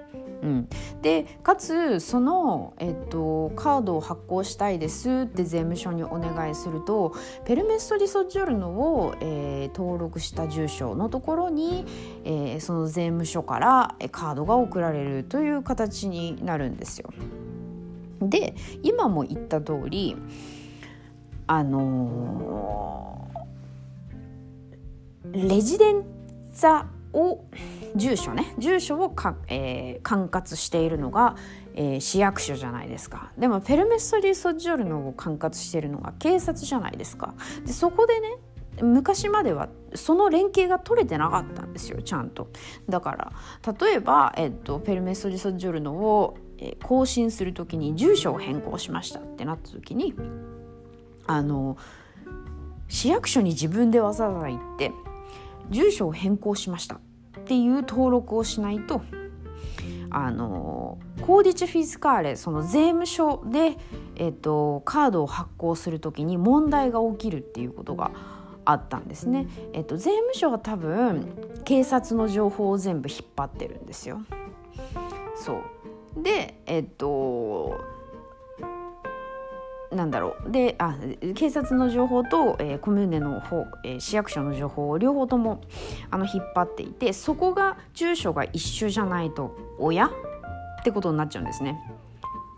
[0.43, 0.69] うん、
[1.03, 11.87] でかつその、えっと、カードを発行したいですって税務署にお願いするとペルメストリソジョルノを、えー、登録した住所のところに、
[12.25, 17.13] えー、その税務署からカードが送られるという形になるんですよ。
[18.29, 20.17] で今も言った通り
[21.47, 26.05] あのー、レジデン
[26.53, 27.45] ザを
[27.95, 31.37] 住所ね住所をか、えー、管轄しているのが、
[31.75, 33.33] えー、市役所じゃないですか。
[33.37, 37.35] でもペルメッソ・ディ・ソジョルノを管轄しているのが警察じゃないですか。
[37.67, 38.29] でそこでね
[38.81, 42.49] 昔まではその連携が取れてなかったんですよちゃんと。
[42.89, 43.33] だから
[43.79, 46.39] 例えば、えっと、ペルメッソ・ディ・ソジョルノを、
[46.83, 50.15] 更新する時に住所を変更しましたってなった時に
[51.27, 51.77] あの
[52.89, 54.93] 市役所に自分でわざわざ行って
[55.71, 56.99] 住所を変更しましたっ
[57.45, 59.03] ていう登録をしないと
[60.11, 63.79] あのコーディチフィスカーレその税務署で、
[64.17, 68.11] えっと、カードを発行する時に問題が起きるっていうことが
[68.65, 69.49] あったんですね。
[69.73, 71.27] えっと、税務署は多分
[71.65, 74.21] 警察の情報を全部引っ張ってるんですよ。
[75.35, 75.63] そう
[76.17, 77.81] でえっと
[79.91, 80.97] なんだろうであ
[81.35, 85.61] 警察の情報と、えー、コミューネの方、えー、市役所の情報を両方とも
[86.11, 90.07] あの引っ張っていてそこが住所が一緒じゃないと親？
[90.07, 91.79] ってことになっちゃうんですね。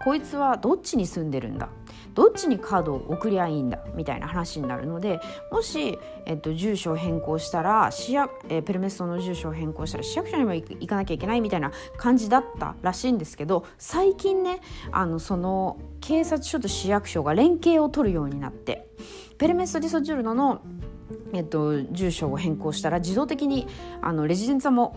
[0.05, 1.71] こいつはどっちに住んでるんだ？
[2.12, 3.83] どっちにカードを送りゃいいんだ？
[3.95, 14.61] みたいな話になるのでもし、えっと、住所を変更したら市役、えー、ペルメストの住所を変更したら市役所にも行かなきゃいけないみたいな感じだったらしいんですけど最近ね
[14.93, 18.87] あのその警察署と市役所が連携を取るようになって
[19.38, 20.61] ペルメスト・ディソジュルノの
[21.35, 23.67] えっと、住所を変更したら自動的に
[24.01, 24.97] あのレジデンツァも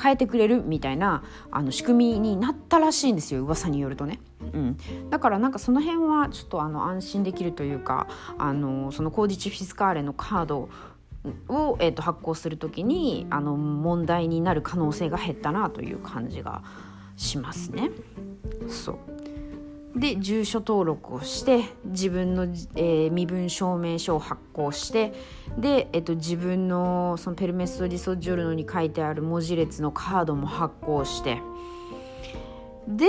[0.00, 4.20] 変えてくれるみたいなあの仕組みになったらしいんですよ噂によるとね。
[4.40, 4.76] うん、
[5.10, 8.06] だからなんかその辺はちょっとあの安心できるというか
[8.38, 10.68] あのそのコーディチフィスカーレのカード
[11.48, 16.62] を、えー、と発行する時にあの問題になる可能性が減ったなという感じが
[17.16, 17.90] しますね。
[18.68, 19.27] そう
[19.98, 25.12] で住所登録をして自分の、えー、身分証明書を発行して
[25.58, 31.42] で、えっと、自分のそのペルメスト・ディソジョルノに書いてある文字列のカードも発行して
[32.86, 33.06] で、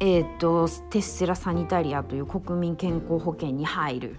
[0.00, 4.16] えっと、テッセラ・サニタリアという国民健康保険に入る。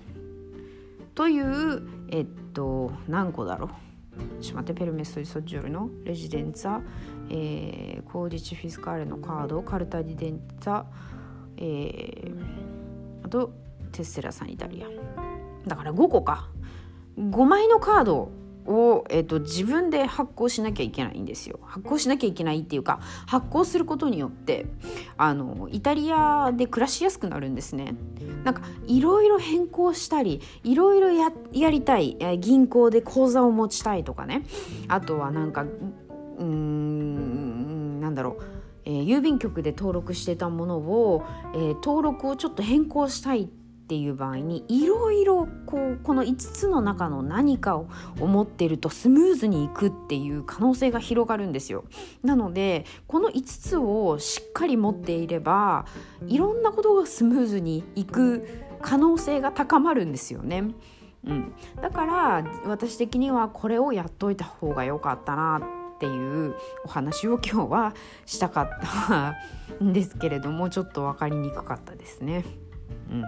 [1.15, 3.69] というえっと何個だろ
[4.39, 4.41] う？
[4.41, 6.81] ちょっと待ってペルメスト・ディソジョルノレジデンツァ、
[7.29, 10.85] えー、コーディチ・フィスカーレのカードカルタ・ディデンツァ
[11.61, 13.53] えー、あと
[13.91, 14.87] テッセラ・サニタリア
[15.67, 16.49] だから5個か。
[17.17, 18.31] 5枚のカード
[18.65, 21.59] を、えーと、自分で発行しなきゃいけないんですよ。
[21.63, 24.65] 発行しなきゃいけないっていうか発行することによって
[25.17, 27.95] あのイタリアで暮らしやすくなるんですね。
[28.43, 34.45] なんかいろいろ変更したりいろいろややりたい、え銀行で口座を持ちたいとかね。
[34.87, 43.47] あとはなんかうーんなんだろうえー、郵便局で登録してたものを、えー、登録をちょっと変更したいっ
[43.91, 47.89] ていう場合にいろいろこうこの5つの中の何かを
[48.21, 51.83] 思ってるとスムーズにいくっていう可能性が広がるんですよ。
[52.23, 55.85] なのでこの5つをしっかり持っていれば
[56.25, 58.47] いろんなことがスムーズにいく
[58.81, 60.73] 可能性が高まるんですよね。
[61.27, 67.93] うん、だから私的にはこれをやっといた方が良かったなってっていうお話を今日は
[68.25, 68.69] したかっ
[69.07, 69.35] た
[69.83, 72.43] んですけれどもちょっと分かりにくかったですね。
[73.11, 73.23] うん、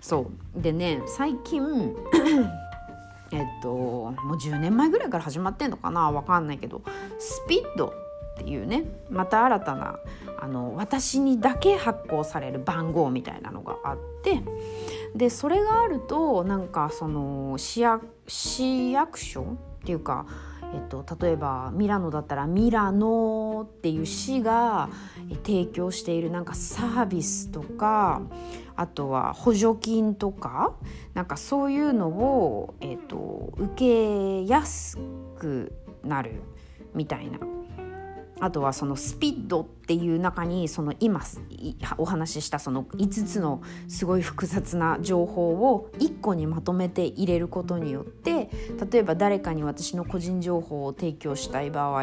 [0.00, 0.62] そう。
[0.62, 1.94] でね最近
[3.30, 6.10] えっともう10年前ぐらいから始まってんのかな？
[6.10, 6.80] 分かんないけど
[7.18, 7.92] スピッドっ
[8.38, 9.98] ていうねまた新たな
[10.38, 14.40] あの私にだけ発行される番号みたいなのがあって
[15.14, 20.26] でそれがあるとなんかその市役市役所っていうか
[20.76, 24.90] えっと、例えばミラノだったらミラノっていう市が
[25.42, 28.20] 提供しているなんかサービスとか
[28.76, 30.74] あとは補助金とか
[31.14, 34.98] なんかそういうのを、えっと、受けやす
[35.38, 35.72] く
[36.04, 36.42] なる
[36.94, 37.38] みたいな。
[38.40, 41.22] あとはそのスピッドっていう中にその今
[41.96, 48.50] お話ししたその5つのすごい複雑な情報を1個にまとめて入れることによって
[48.90, 52.02] 例えば誰かに私の個人情報を提供したい場合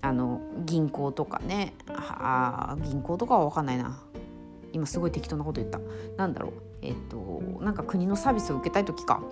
[0.00, 4.00] あの銀行とかねあ銀行とかは分かんないな。
[4.72, 5.80] 今すごい適当なこと言った。
[6.16, 6.67] なんだろう。
[6.82, 9.22] えっとなんか国のサービスを受けたい時か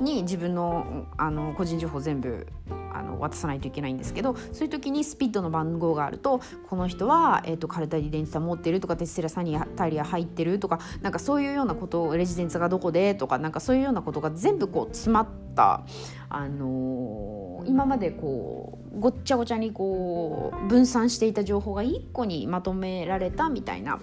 [0.00, 2.46] に自分のあの個人情報全部
[2.92, 15.84] あの渡さないといけないんですけどそういう時にスピッドの番号があるとこの人は、えっと、カルタリデンツァ持ってるとかテッセラサニタリア入ってるとかなんかそういうようなことレジデンツがどこでとかなんかそういうようなことが全部こう詰まった
[16.28, 24.00] あのー、今までこうごっちゃごちゃにこう分散していた情報が1個にまとめられたみたいな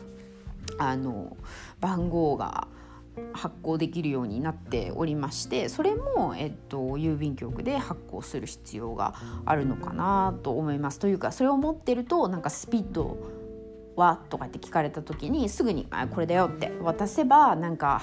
[0.78, 1.36] あの
[1.82, 2.68] 番号が
[3.34, 10.99] 発行できるようになっておりましてそれも、えっと、郵便局で発行する必要があるのかなと思います。
[10.99, 13.18] というかそれを持ってるとなんかスピード
[13.95, 18.01] はとかって聞かれた時にすぐに「これだよ」って渡せばなんか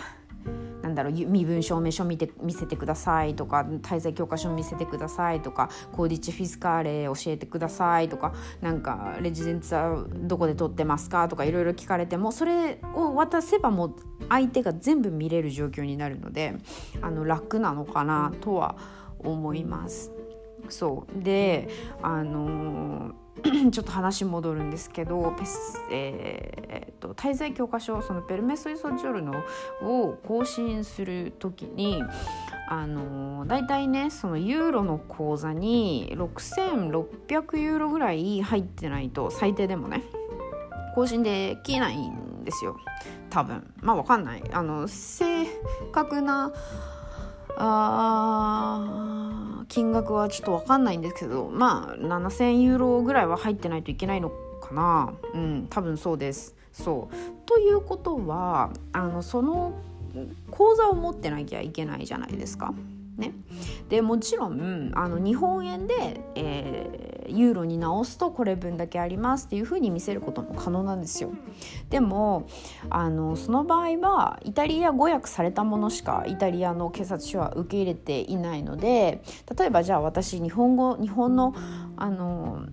[0.83, 13.97] なんだろう身分証明書見て見せてくださいとか滞在許可書見せてくださいとかコーディッチフィスカーレ教えてくださいとかなんかレジデンツはどこで取ってますかとかいろいろ聞かれてもそれを渡せばもう
[14.29, 16.55] 相手が全部見れる状況になるので
[17.03, 18.77] あの楽なのかなとは
[19.19, 20.13] 思います。
[20.69, 21.69] そうで
[22.03, 23.30] あのー
[23.71, 29.43] ちょっと話戻るんですけどペス、えー、と滞在教科書そのペルメソイソジョルノ
[29.83, 32.03] を更新する時に
[32.69, 40.03] あの大体ねそのユーロの口座に6600ユーロぐらい入ってないと最低でもね
[40.95, 42.77] 更新できないんですよ。
[43.31, 43.73] 多分。
[43.81, 44.43] まあ分かんない。
[44.53, 45.47] あの正
[45.93, 46.53] 確な
[47.57, 54.31] あ金額はちょっと分かんないんですけどまあ7,000ユーロぐらいは入ってないといけないの
[54.61, 55.13] かな。
[55.35, 56.55] うん多分そうです。
[56.73, 57.15] そう。
[57.47, 59.75] ということはあのその
[60.51, 62.75] 口座を持ってなきゃいけないじゃないですか。
[63.21, 63.35] ね、
[63.91, 71.31] でもちろんあの日本円で、えー、ユーロに直すとこれ分だけありますっていう風に見せることも可能なんですよ。
[71.91, 72.49] でも
[72.89, 79.23] あのその場合はイタリア語訳されたものしかイタリアの警察署は受け入れていないので
[79.57, 81.55] 例えばじゃあ私日本語日本の
[81.97, 82.67] あの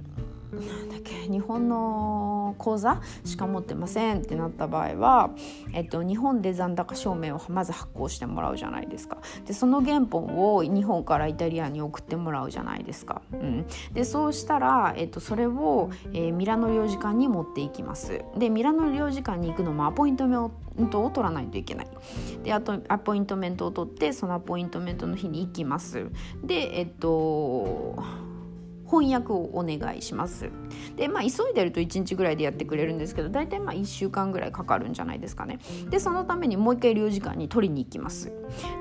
[0.52, 5.32] なんだっけ日本の口座しか持ってませんってなった場合は、
[5.74, 9.18] えっと、日本で残高証明をまず発行してもらうじゃないですか。
[9.46, 18.22] でその原本を日本からイタリアに送ってもらうじゃないですか、うん、でそうしたら、えっと、それを、えー、ミラノ領事館に持っていきます。
[18.38, 21.88] でミラノ領事館に行くのもアポイントメントを取らないといけない。
[22.44, 26.08] であとアポイントメントを取ってそのアポイントメントの日に行きます。
[26.44, 28.02] でえっと
[28.90, 30.50] 翻訳をお願いします。
[30.96, 35.60] でまあ急いでると1日ぐらいでやってくれるんですけど大体まあ1週間ぐらいかかるんじゃないですかね。
[35.90, 38.32] でそのためにもう一回領事館に取りに行きます。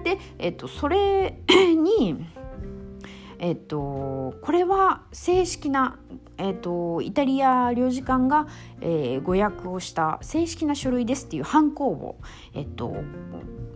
[0.04, 1.40] でえっとそれ
[1.76, 2.26] に
[3.38, 5.98] えっと、これは正式な、
[6.38, 8.46] えっと、イタリア領事館が、
[8.80, 12.18] えー、誤訳をした正式な書類ですっていうハンコを、
[12.54, 12.96] えっと、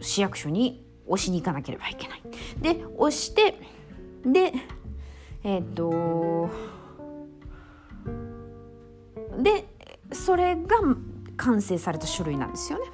[0.01, 2.23] 市役所に押しに行かなければいけない。
[2.61, 3.61] で押して
[4.25, 4.53] で
[5.43, 6.49] えっ、と
[9.39, 9.67] で
[10.13, 10.77] それが
[11.37, 12.85] 完成された書類なんですよね。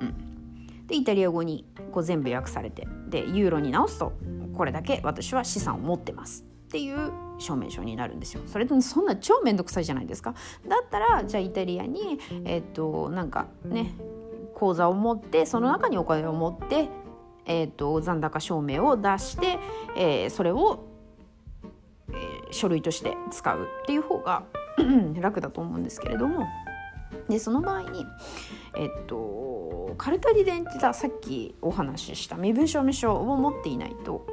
[0.00, 4.12] うん、でイタリア語にこう全部訳されてでユーロに直すと
[4.56, 8.42] これだけ私は資産を持ってますっていう証明書になるんですよ。
[8.46, 10.34] それとそんな超面倒くさいじゃないですか。
[10.68, 13.94] だったらじゃあイタリアにえっ、となんかね
[14.54, 16.88] 口座を持ってその中にお金を持って、
[17.46, 19.58] えーと残高証明を出して、
[19.96, 20.93] えー、それを
[22.54, 24.44] 書類として使うっていう方が
[25.20, 26.46] 楽だと思うんですけれども。
[27.28, 28.06] でその場合に
[28.76, 34.26] えっとカルタ・ディデンティタさっきお話しした身分証明書を持っていないと、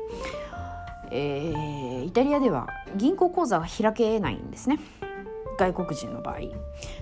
[1.11, 4.80] えー、イタリアでは銀行口座が開けないんですね。
[5.57, 6.39] 外国人の場合。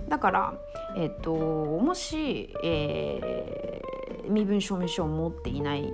[0.10, 0.54] だから
[0.98, 5.94] えっともし、えー、身分証明書を持っていない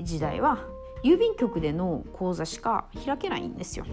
[0.00, 0.58] 時代は
[1.02, 3.86] 郵便局での口座しか開けないんですよ。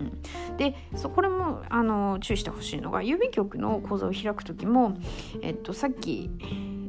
[0.00, 4.96] うん、でそこれもあの注意してほしいのが郵便局の口座を開く時も、
[5.42, 6.30] えっと、さっき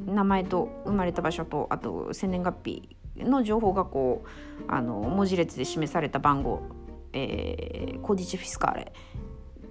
[0.05, 6.62] 名前と生まれた場所とあと生年月日の情報がこうあの文字列で示された番号、
[7.14, 8.93] えー、コーディチフィスカーレ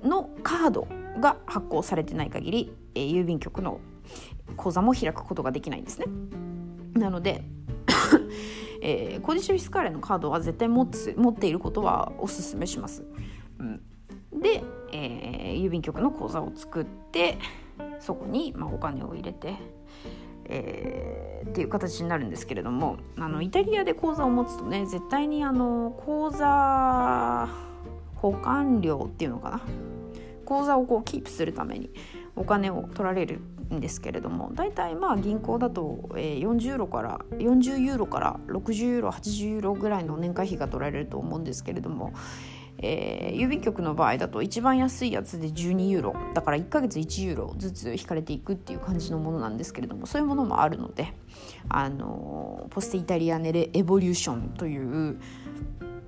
[0.02, 0.86] のカード
[1.18, 3.80] が発行されてない限り、えー、郵便局の
[4.56, 6.06] 口座も開くことができないんですね。
[6.94, 7.44] なので
[8.80, 13.04] えー、コディシュフィスカーレのカードは絶対持つ持っていることはおすすめします。
[13.58, 13.82] うん、
[14.40, 14.62] で、
[14.92, 17.38] えー、郵便局の口座を作って
[18.00, 19.56] そこに、まあ、お金を入れて、
[20.44, 27.48] えー、っていう形になるんですけれどもあのイタリアで口座を持つとね絶対にあの口座
[28.16, 29.60] 保管料っていうのかな
[30.44, 31.90] 口座をこうキープするために
[32.36, 33.40] お金を取られる
[33.74, 42.12] んですけれども大体まあ銀行だと、えー、40ユーロから40ユーロから60ユーロ80ユーロぐらいの年会費が取られると思うんですけれども、
[42.78, 51.12] えー、郵便局の場合だと一番安いやつで12ユーロだから1ヶ月1ユーロずつ引かれていくっていう感じのものなんですけれどもそういうものもあるので
[51.68, 55.20] あのポステイタリアネレエボリューションという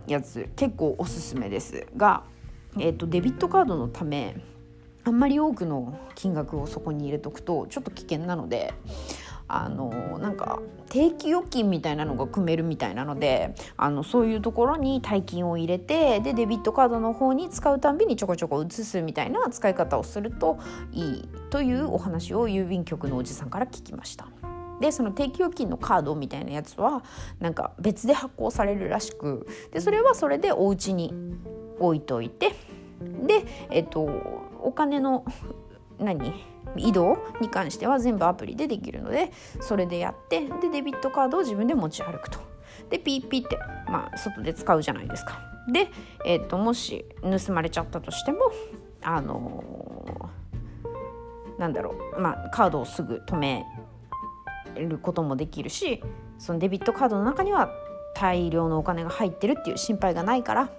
[0.07, 2.25] やつ結構おすすめですが、
[2.79, 4.37] えーとデビットカードのため
[5.11, 8.73] あんまり多くの金額をそこに入れとくとちょっと危険なので
[9.49, 20.61] あのなんか定期預金みたいなのが組めるみたいなのであのそういうところに大金を入れてでデビットカードの方に使うたんびにちょこちょこ移すみたいな使い方をすると
[20.93, 24.29] いいというお話を郵便局のおじさんから聞きました。
[24.81, 27.03] でその定期預金のカードみたいなやつは
[27.41, 31.13] なんか別で発行されるらしくでそれはそれでお家に
[31.81, 32.55] 置いといて
[33.27, 35.25] でえっとお金の
[35.99, 36.33] 何
[36.77, 42.39] 移動に関しては全部アプリでできるのでそれでやってでデビットカードを自分で持ち歩くと
[42.89, 43.59] でピッピッて、
[43.89, 45.41] まあ、外で使うじゃないですか
[45.73, 45.89] で、
[46.25, 48.39] えーと、もし盗まれちゃったとしても
[49.03, 53.65] あのー、なんだろう、まあ、カードをすぐ止め
[54.77, 56.03] ることもできるし
[56.39, 57.71] そのデビットカードの中には
[58.15, 60.71] 大量のお金が入ってるっていう心配がないから、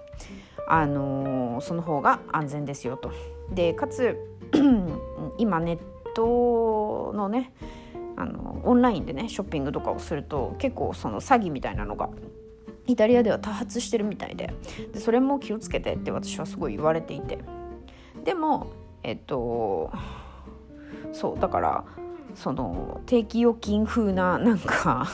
[0.68, 3.10] あのー、その方が安全ですよと。
[3.54, 4.16] でかつ
[5.38, 5.78] 今ネッ
[6.14, 7.52] トのね
[8.16, 12.10] あのオンラインでねショッピングとかをすると結構その詐欺みたいなのが
[12.86, 14.52] イタリアでは多発してるみたいで
[14.92, 17.38] でそれも気をつけてって私はすごい言われていて。
[18.24, 18.68] でも
[19.02, 19.90] えっと
[21.12, 21.84] そうだから
[22.34, 25.06] その定期預金風ななんか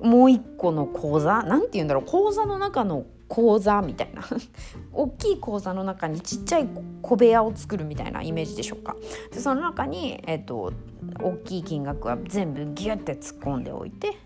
[0.00, 1.42] もう一個の口座？
[1.42, 4.22] なんて言うんだろう口座の中の口座みたいな。
[4.94, 6.68] 大きい口座の中にちっちゃい
[7.02, 8.94] 小部屋を作るみたいなイメージでしょうか。
[9.32, 10.72] でその中に、えっと、
[11.20, 14.16] 大きい金額は全部ギュッて突っ込んでおいて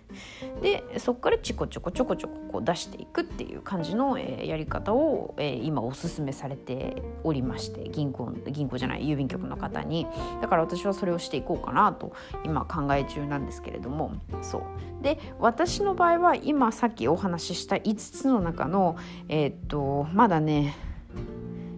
[0.62, 10.06] でそこからちょこちょこちょこちょここう出していくっていう感じの、えー、やり方を、えー、今おすすめされておりまして銀行銀行じゃない郵便局の方に。
[10.40, 12.12] だから私はそれをしていこうかなと
[12.44, 14.12] 今考え中なんですけれども。
[14.42, 14.62] そう。
[15.02, 18.96] で私の場合は今さっきお話しした5つの中の
[19.28, 20.74] えー、っとまだね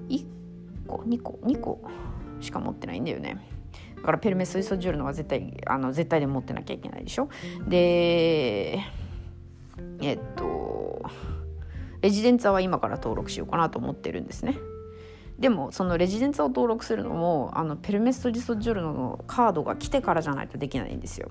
[0.08, 0.24] 1
[0.86, 1.80] 個2個2個
[2.40, 3.59] しか持ってないんだよね。
[4.01, 7.28] だからペルメスイソジュールのは絶対あの絶対で持ってなきゃいけないでしょ？
[7.68, 8.80] で
[10.01, 11.03] えっと
[12.01, 14.57] レジデンツァは今から登録しようかなと思ってるんですね。
[15.38, 21.30] でもそのレジデンツァを登録するのもあのペルメストリソジュールのカードが来てからじゃないとできないんですよ。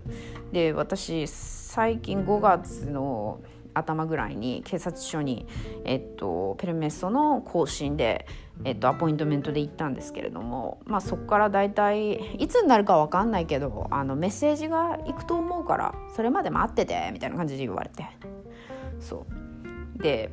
[0.52, 3.40] で私最近5月の
[3.76, 5.46] 頭ぐらいに警察署に、
[5.86, 8.26] えっと、ペルメッソの更新で、
[8.66, 18.06] えっと、アポイントメントで行ったんですけれども、まあ、そこから大体いつになるか分かんないけどあのメッセージが行くと思うからそれまで待っててみたいな感じで言われて。
[19.00, 19.26] そ
[19.98, 20.02] う。
[20.02, 20.30] で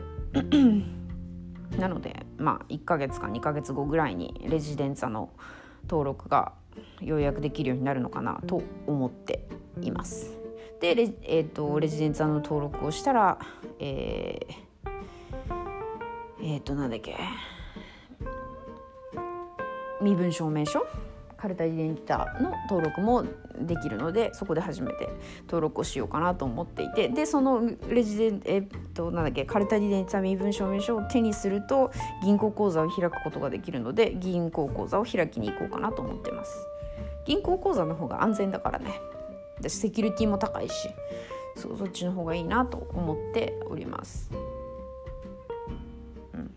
[1.79, 5.31] なのでまあ1ヶ月か2ヶ月後ぐらいにレジデンツァの
[5.85, 6.53] 登録が
[7.01, 9.47] ようやくできるようになるのかなと思って
[9.81, 10.37] います。
[10.81, 13.39] でレ,、えーと、レジデンツァの登録をしたら
[13.79, 14.47] えー、
[16.43, 17.16] えー、となんだっけ。
[20.01, 20.86] 身分証明書
[21.36, 23.24] カルタ・イデンティタの登録も
[23.61, 25.09] できるのでそこで初めて
[25.42, 31.92] 登録をしようかなと思っていてでそのレジデンえっとなんだっけカルタ・イデンティタ身分証明書を手にすると
[32.22, 36.66] 銀行口座を開くことができるので銀行口座を開きに行こうかなと思ってます
[37.26, 39.01] 銀行口座の方が安全だからね
[39.61, 40.88] でセキュリティも高いし
[41.57, 44.30] そそっちの方がいいなと思っております。
[46.34, 46.51] うん、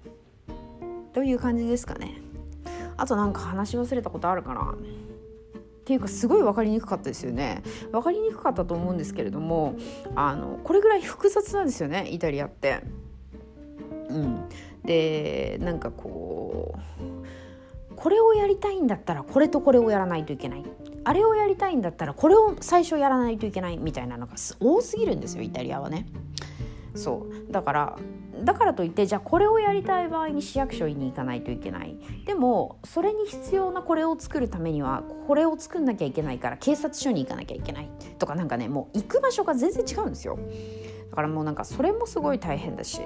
[1.13, 2.28] という感じですかね。
[2.99, 4.75] あとなんか話し忘れたことあるかなっ
[5.85, 9.75] ていうかすごい分かりにくかったですよね分かりにくかったと思うんですけれども
[10.15, 12.83] あのこれぐらい複雑なんですよねイタリアって。
[14.09, 14.49] うん、
[14.83, 20.63] でなんかこうこれをやりたいんだったらこれとこれをやらないといけない
[21.03, 26.07] あれをやりたいんだったらこれを最初やらないといけないみたいなのが多すぎるんですよイタリアはね。
[26.95, 27.51] そう。
[27.51, 27.99] だから
[28.43, 31.97] だからといってじゃあこれをやりたい場合に市役所に行かないといけない。
[32.25, 37.89] でもそれに必要なこれを作るためにはこれを作んなきゃいけないから警察署に行かなきゃいけない。
[38.17, 40.37] とかなんかねもう行く場所が全然違うんですよ。
[41.09, 43.01] だからもうなんかそれもすごい大変だし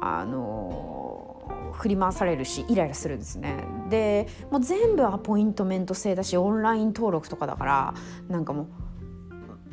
[0.00, 3.64] あの振り回されるしイライラするんですね。
[3.90, 7.94] でもう全部アポイントメント制だしオンライン登録とかだから
[8.28, 8.66] なんかもう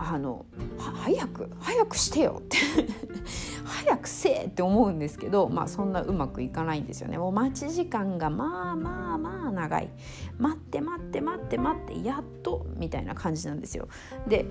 [0.03, 0.45] あの
[0.77, 2.57] 早く早くしてよって。
[3.63, 7.17] 早くせえって思うんですけどまあそんなうまくいかないんですよね。
[7.17, 9.89] もう待ち時間がまあまあまあ長い。
[10.37, 13.87] 待って待って待って待ってやっとみたいな感じなんですよ。
[14.27, 14.45] で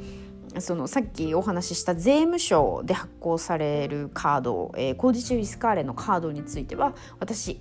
[0.58, 7.58] そのさっきお話しした税務署で発行されるカード、えー、コーディチュイスカーレのカードについては私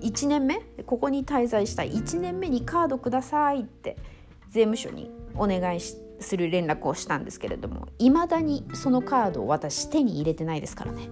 [0.00, 3.96] 1年目ここに滞在した1年目にカードくださいって
[4.50, 11.08] 税務署にお願いしてする連絡をしたんですけれどもいまだにそのカードを私手に入れてないですからね。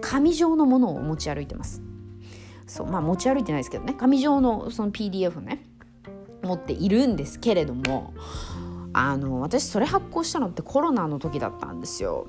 [0.00, 1.82] 紙状のものを持ち歩いてます。
[2.66, 3.94] そうまあ持ち歩いてないですけどね。
[3.94, 5.64] 紙状のその PDF ね
[6.42, 8.14] 持っているんですけれども
[8.92, 12.26] あの私それ発行したのってコロナの時だったんですよ。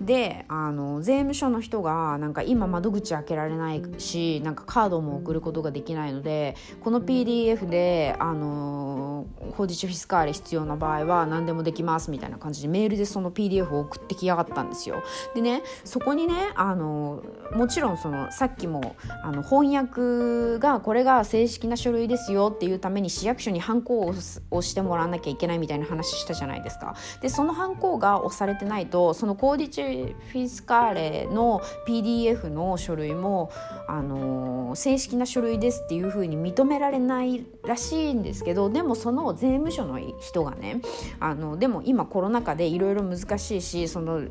[0.00, 15.02] であの税務署の人がなんか今窓口開けられないしなんかカードも送ることができないのでこの PDF であの法事フィスカーレ必要な場合は何でもできますみたいな感じでメールでその PDF を送ってきやがったんですよ。
[15.34, 17.22] でねそこにねあの
[17.52, 26.94] もちろんそのさっきもあの翻訳がこれが正式な書類ですよっていうために市役所にハンコを押してもらわなきゃいけないみたいな話したじゃないですか。
[27.20, 33.50] でそのハンコが押されてないとそのコーディチフィスカーレの PDF の書類も、
[33.88, 40.80] あの正式な書類ですっていうふうに認められないらしいんですけどでもその税務署の人がね
[41.18, 44.22] あのでも今コロナ禍でいろいろ難しいしその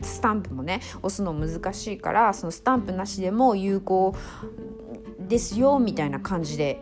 [0.00, 4.14] スタンプもね押すの難しいからそのスタンプなしでも有効
[5.18, 6.80] ですよみたいな感じで、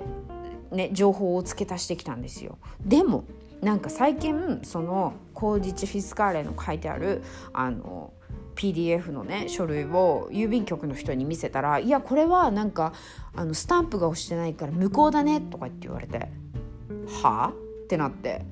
[0.70, 2.58] ね、情報を付け足してきたんですよ。
[2.84, 3.24] でも
[3.64, 7.22] なんか最近そのコーディチフィスカーレの書いてある
[7.54, 8.12] あの
[8.54, 12.92] PDF のね書類を郵便局の人に見せたら「いやこれはなんか
[13.34, 16.28] あのスタンプが押してないから無効だね」とかって言われて
[17.22, 17.48] 「はあ?」
[17.84, 18.44] ってなって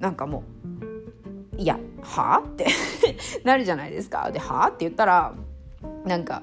[0.00, 0.42] なんかも
[1.54, 2.66] う「いやはあ?」って
[3.44, 4.32] なるじゃないですか。
[4.32, 5.32] で「はあ?」って言ったら
[6.04, 6.42] なんか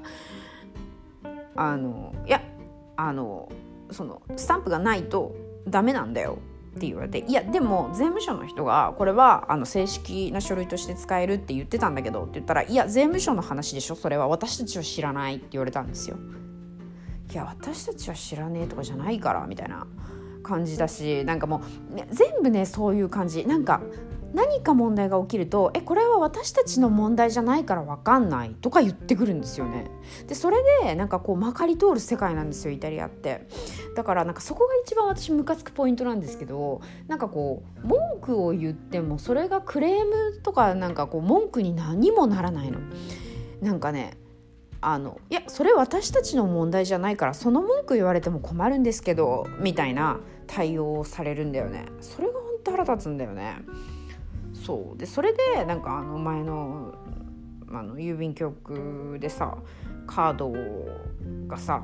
[1.55, 2.41] あのいや
[2.95, 3.49] あの
[3.91, 5.35] そのスタンプがないと
[5.67, 6.39] ダメなんだよ
[6.75, 13.95] って言われていやでも税務署の人がこれはあの正式な書類として使えるって言ってたんだけどって言ったらいや税務署の話でしょ？
[13.95, 14.27] それは。
[14.27, 16.17] 私たちは知らないって言われたんですよ。
[17.31, 19.85] いや私たちは知らねえとかじゃないからみたいな
[20.41, 21.61] 感じだしなんかも
[21.91, 23.45] う、ね、全部ねそういう感じ。
[23.45, 23.81] なんか
[24.33, 29.91] 何か問題が起きると「えこれは私たちの問題じゃないから分かんない」とか言ってくるんですよね。
[30.27, 33.47] でそれでなんかこうまかり通る世界なんですよイタリアって。
[33.95, 42.79] だからなんかそこが一番私ムカつくポイントなんですけどなんかこう文句を言ってもそれがクレームとかなんかこう文句に何もならないの。
[43.61, 44.17] なんかね
[44.83, 53.55] あのいやそれ私たちの問題じゃないからその文句言われても困るんですけどみたいな対応をされるんだよねそれが本当腹立つんだよね
[54.65, 54.97] そう。
[54.97, 56.93] でそれでなんかあの前の
[57.71, 59.57] あの郵便局でさ
[60.05, 60.53] カード
[61.47, 61.83] がさ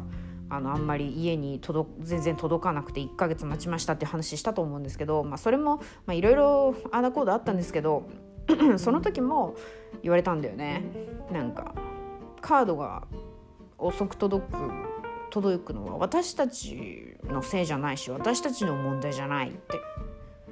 [0.49, 8.09] あのあんまり家に届全然届かなくて1ヶ月待ちましたって話したと思うんですけど、まあ、それもいろいろアナコードあったんですけど
[8.77, 9.55] その時も
[10.01, 10.83] 言われたんだよね。
[11.31, 11.75] なんか
[12.41, 13.07] カードが
[13.77, 14.57] 遅く届く
[15.29, 19.79] 届くのは私たちのせいじゃないし私たちの問題じゃないって。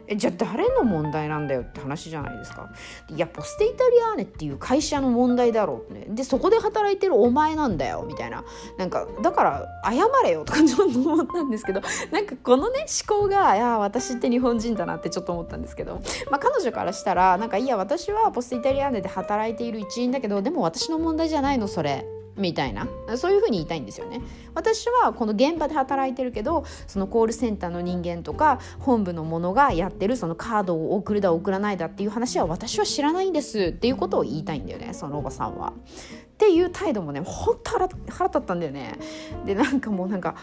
[0.08, 2.70] えじゃあ誰の問題なんだよって話じゃないですか
[3.10, 8.44] いやポステイタリアーネっていう会社の問題だろうねでそこで働いてるお前なんだよみたいな。
[8.78, 11.82] なんかだから謝れよとかちょっと思ったんですけど。
[12.12, 16.02] なんかこのね思考がいや私って日本人だなってちょっと思ったんですけど、
[16.32, 22.06] まあ、彼女からしたらなんかいや私はポステイタリアーネで働いている一員だけどでも私の問題じゃないのそれ。
[22.38, 22.88] みたいな。
[23.16, 24.22] そういうふうに言いたいんですよね。
[24.54, 35.74] 私はこの現場で働いてるけどそのコールセンターの人間とか本部の者がやってるそのカードを送るだ送らないだっていう話は私は知らないんですっていうことを言いたいんだよねそのおばさんは。
[35.74, 38.98] っていう態度もねほんと腹立ったんだよね。
[39.46, 40.36] でなんかもうなんか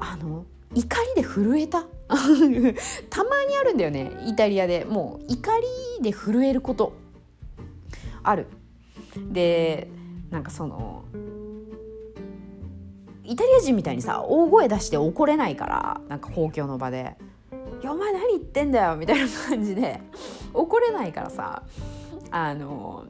[0.00, 0.44] あの
[0.74, 1.86] 怒りで震えた。
[2.08, 4.84] たまにあるんだよねイタリアで。
[4.84, 5.50] もう怒
[5.98, 6.92] りで震えること。
[8.22, 8.46] ある。
[9.30, 9.90] で
[10.30, 11.04] なんかその
[13.24, 17.16] イタリア人みたいにさ大声出して怒れないからなんか公共の場で
[17.82, 20.00] 「いやお前何言ってんだよ」みたいな感じで
[20.54, 21.62] 怒れないからさ
[22.30, 23.04] あの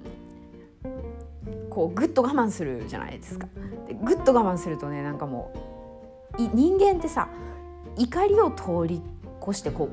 [1.70, 3.46] こうぐっと我慢するじゃないですか。
[3.86, 5.52] でぐっと我慢するとねなんかも
[6.36, 7.28] う人間ってさ
[7.96, 9.02] 怒りを通り
[9.42, 9.88] 越してこ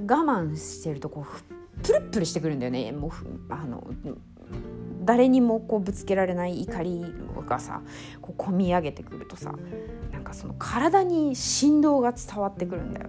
[0.00, 3.10] う我慢してるとこうプルプルしてくるんだよねもう
[3.48, 3.86] あの
[5.04, 7.04] 誰にもこうぶつけられない怒り
[7.46, 7.82] がさ
[8.20, 9.54] こう込み上げてくるとさ
[10.12, 13.08] なんかその体に振動が伝わってくるんだよ。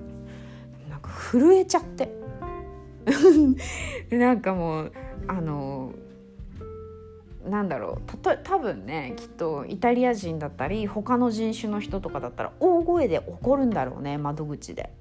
[0.89, 2.11] なんか震えちゃって
[4.11, 4.91] なんかもう
[5.27, 5.93] あの
[7.47, 14.91] なんだろうたと多分ねきっとイタリア人だったり他の人種の人とかだったら大声で怒るんだろうね窓口で。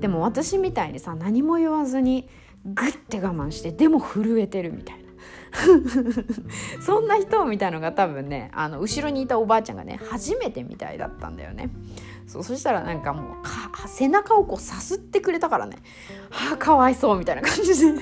[0.00, 2.28] でも私みたいにさ何も言わずに
[2.64, 5.03] グッて我慢してでも震えてるみたいな。
[6.80, 11.70] そんな人みたいのが多分ねあの後ろにいたおばあちゃんがね初めてみたいだったんだよね。
[12.26, 15.76] そうそしたらなんかもう背中をこうさすってくれたからね。
[16.30, 18.00] はあかわいそうみたいな感じで。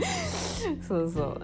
[0.86, 1.42] そうそう。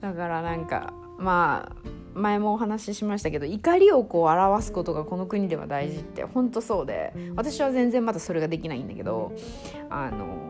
[0.00, 9.32] だからなんかまあ前もお話ししましたけど怒りをこう表すことがこの国では大事って本当そうで私は全然まだそれができないんだけど
[9.90, 10.43] あの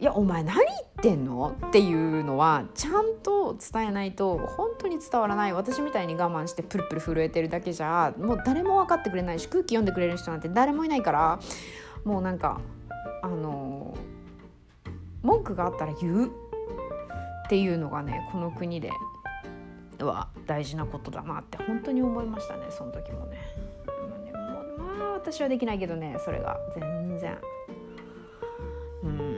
[0.00, 0.68] いやお前何言っ
[1.02, 1.56] てんの？
[1.68, 5.52] っていうのはちゃんと伝えないと本当に伝わらない。
[5.52, 11.40] 私みたいに我慢してプルプル震えてるだけじゃもう誰も分かってくれないし空気読んでくれる人なんて誰もいないから。
[12.04, 12.60] もうなんか
[13.22, 13.96] あの
[15.22, 16.30] 文句があったら言うっ
[17.48, 18.92] ていうのがねこの国で
[19.98, 23.36] は大事なことだなって本当に思いましたねその時もね。
[24.78, 26.56] まあ私はできないけどねそれが。
[26.76, 27.36] 全然。
[29.02, 29.37] うん。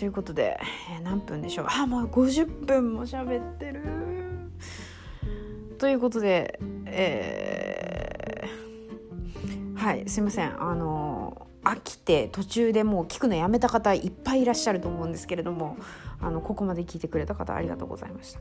[0.00, 0.58] ということで、
[0.90, 1.66] えー、何分でしょう？
[1.68, 3.82] あもう50分も喋ってる。
[5.76, 10.62] ということでえー、はいすいません。
[10.62, 15.76] あの飽きて途中でもう聞くのやめた方いっぱいいらっしゃると思うんですけれども
[16.18, 18.40] あのここまで聞いてくれた方ありがとうございました。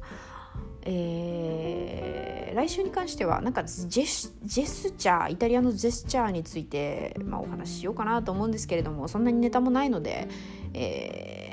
[0.83, 10.29] えー、来週に関してはなんかジェスチャーイタリアのジェスチャーについて、まあ、お話ししようかなと思うんですけれどもそんなにネタもないので、
[10.73, 11.48] えー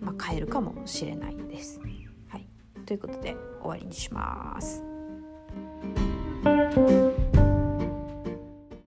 [0.00, 1.80] まあ、変えるかもしれないです。
[2.28, 2.46] はい、
[2.84, 4.82] ということで終わりにします。